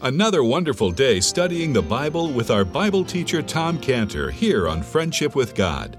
Another 0.00 0.44
wonderful 0.44 0.92
day 0.92 1.18
studying 1.18 1.72
the 1.72 1.82
Bible 1.82 2.30
with 2.30 2.52
our 2.52 2.64
Bible 2.64 3.04
teacher 3.04 3.42
Tom 3.42 3.80
Cantor 3.80 4.30
here 4.30 4.68
on 4.68 4.80
Friendship 4.80 5.34
with 5.34 5.56
God. 5.56 5.98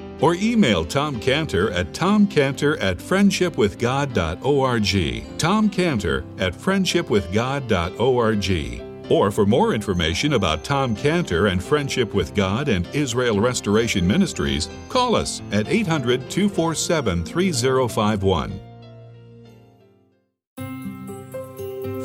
or 0.21 0.35
email 0.35 0.85
Tom 0.85 1.19
Cantor 1.19 1.71
at 1.71 1.91
tomcantor 1.93 2.81
at 2.81 2.97
friendshipwithgod.org. 2.97 5.37
Tom 5.37 5.69
Cantor 5.69 6.23
at 6.37 6.53
friendshipwithgod.org. 6.53 8.91
Or 9.11 9.29
for 9.29 9.45
more 9.45 9.73
information 9.73 10.33
about 10.33 10.63
Tom 10.63 10.95
Cantor 10.95 11.47
and 11.47 11.61
Friendship 11.61 12.13
with 12.13 12.33
God 12.33 12.69
and 12.69 12.87
Israel 12.95 13.41
Restoration 13.41 14.07
Ministries, 14.07 14.69
call 14.87 15.17
us 15.17 15.41
at 15.51 15.67
800 15.67 16.29
247 16.29 17.25
3051. 17.25 18.59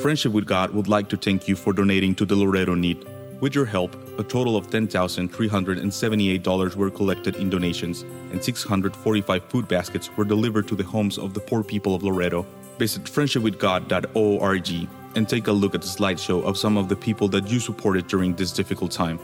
Friendship 0.01 0.33
with 0.33 0.47
God 0.47 0.71
would 0.71 0.89
like 0.89 1.09
to 1.09 1.17
thank 1.17 1.49
you 1.49 1.57
for 1.57 1.73
donating 1.73 2.15
to 2.17 2.25
the 2.25 2.35
Loreto 2.35 2.75
Need. 2.75 3.07
With 3.41 3.55
your 3.55 3.67
help, 3.67 3.95
a 4.19 4.25
total 4.25 4.57
of 4.57 4.69
$10,378 4.69 6.77
were 6.77 6.91
collected 6.91 7.37
in 7.37 7.51
donations, 7.51 8.03
and 8.33 8.43
645 8.43 9.45
food 9.45 9.69
baskets 9.69 10.11
were 10.17 10.25
delivered 10.25 10.67
to 10.69 10.75
the 10.75 10.85
homes 10.85 11.19
of 11.19 11.35
the 11.35 11.41
poor 11.41 11.63
people 11.63 11.95
of 11.95 12.03
Loreto. 12.03 12.47
Visit 12.79 13.05
friendshipwithgod.org 13.05 14.89
and 15.17 15.29
take 15.29 15.47
a 15.47 15.53
look 15.53 15.75
at 15.75 15.83
the 15.83 15.89
slideshow 15.89 16.45
of 16.45 16.59
some 16.59 16.77
of 16.77 16.89
the 16.89 16.97
people 16.97 17.29
that 17.29 17.51
you 17.51 17.59
supported 17.59 18.07
during 18.07 18.35
this 18.35 18.53
difficult 18.53 18.93
time. 18.93 19.19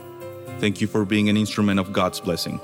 Thank 0.59 0.81
you 0.81 0.87
for 0.87 1.05
being 1.05 1.29
an 1.29 1.37
instrument 1.37 1.79
of 1.79 1.93
God's 1.93 2.19
blessing. 2.19 2.59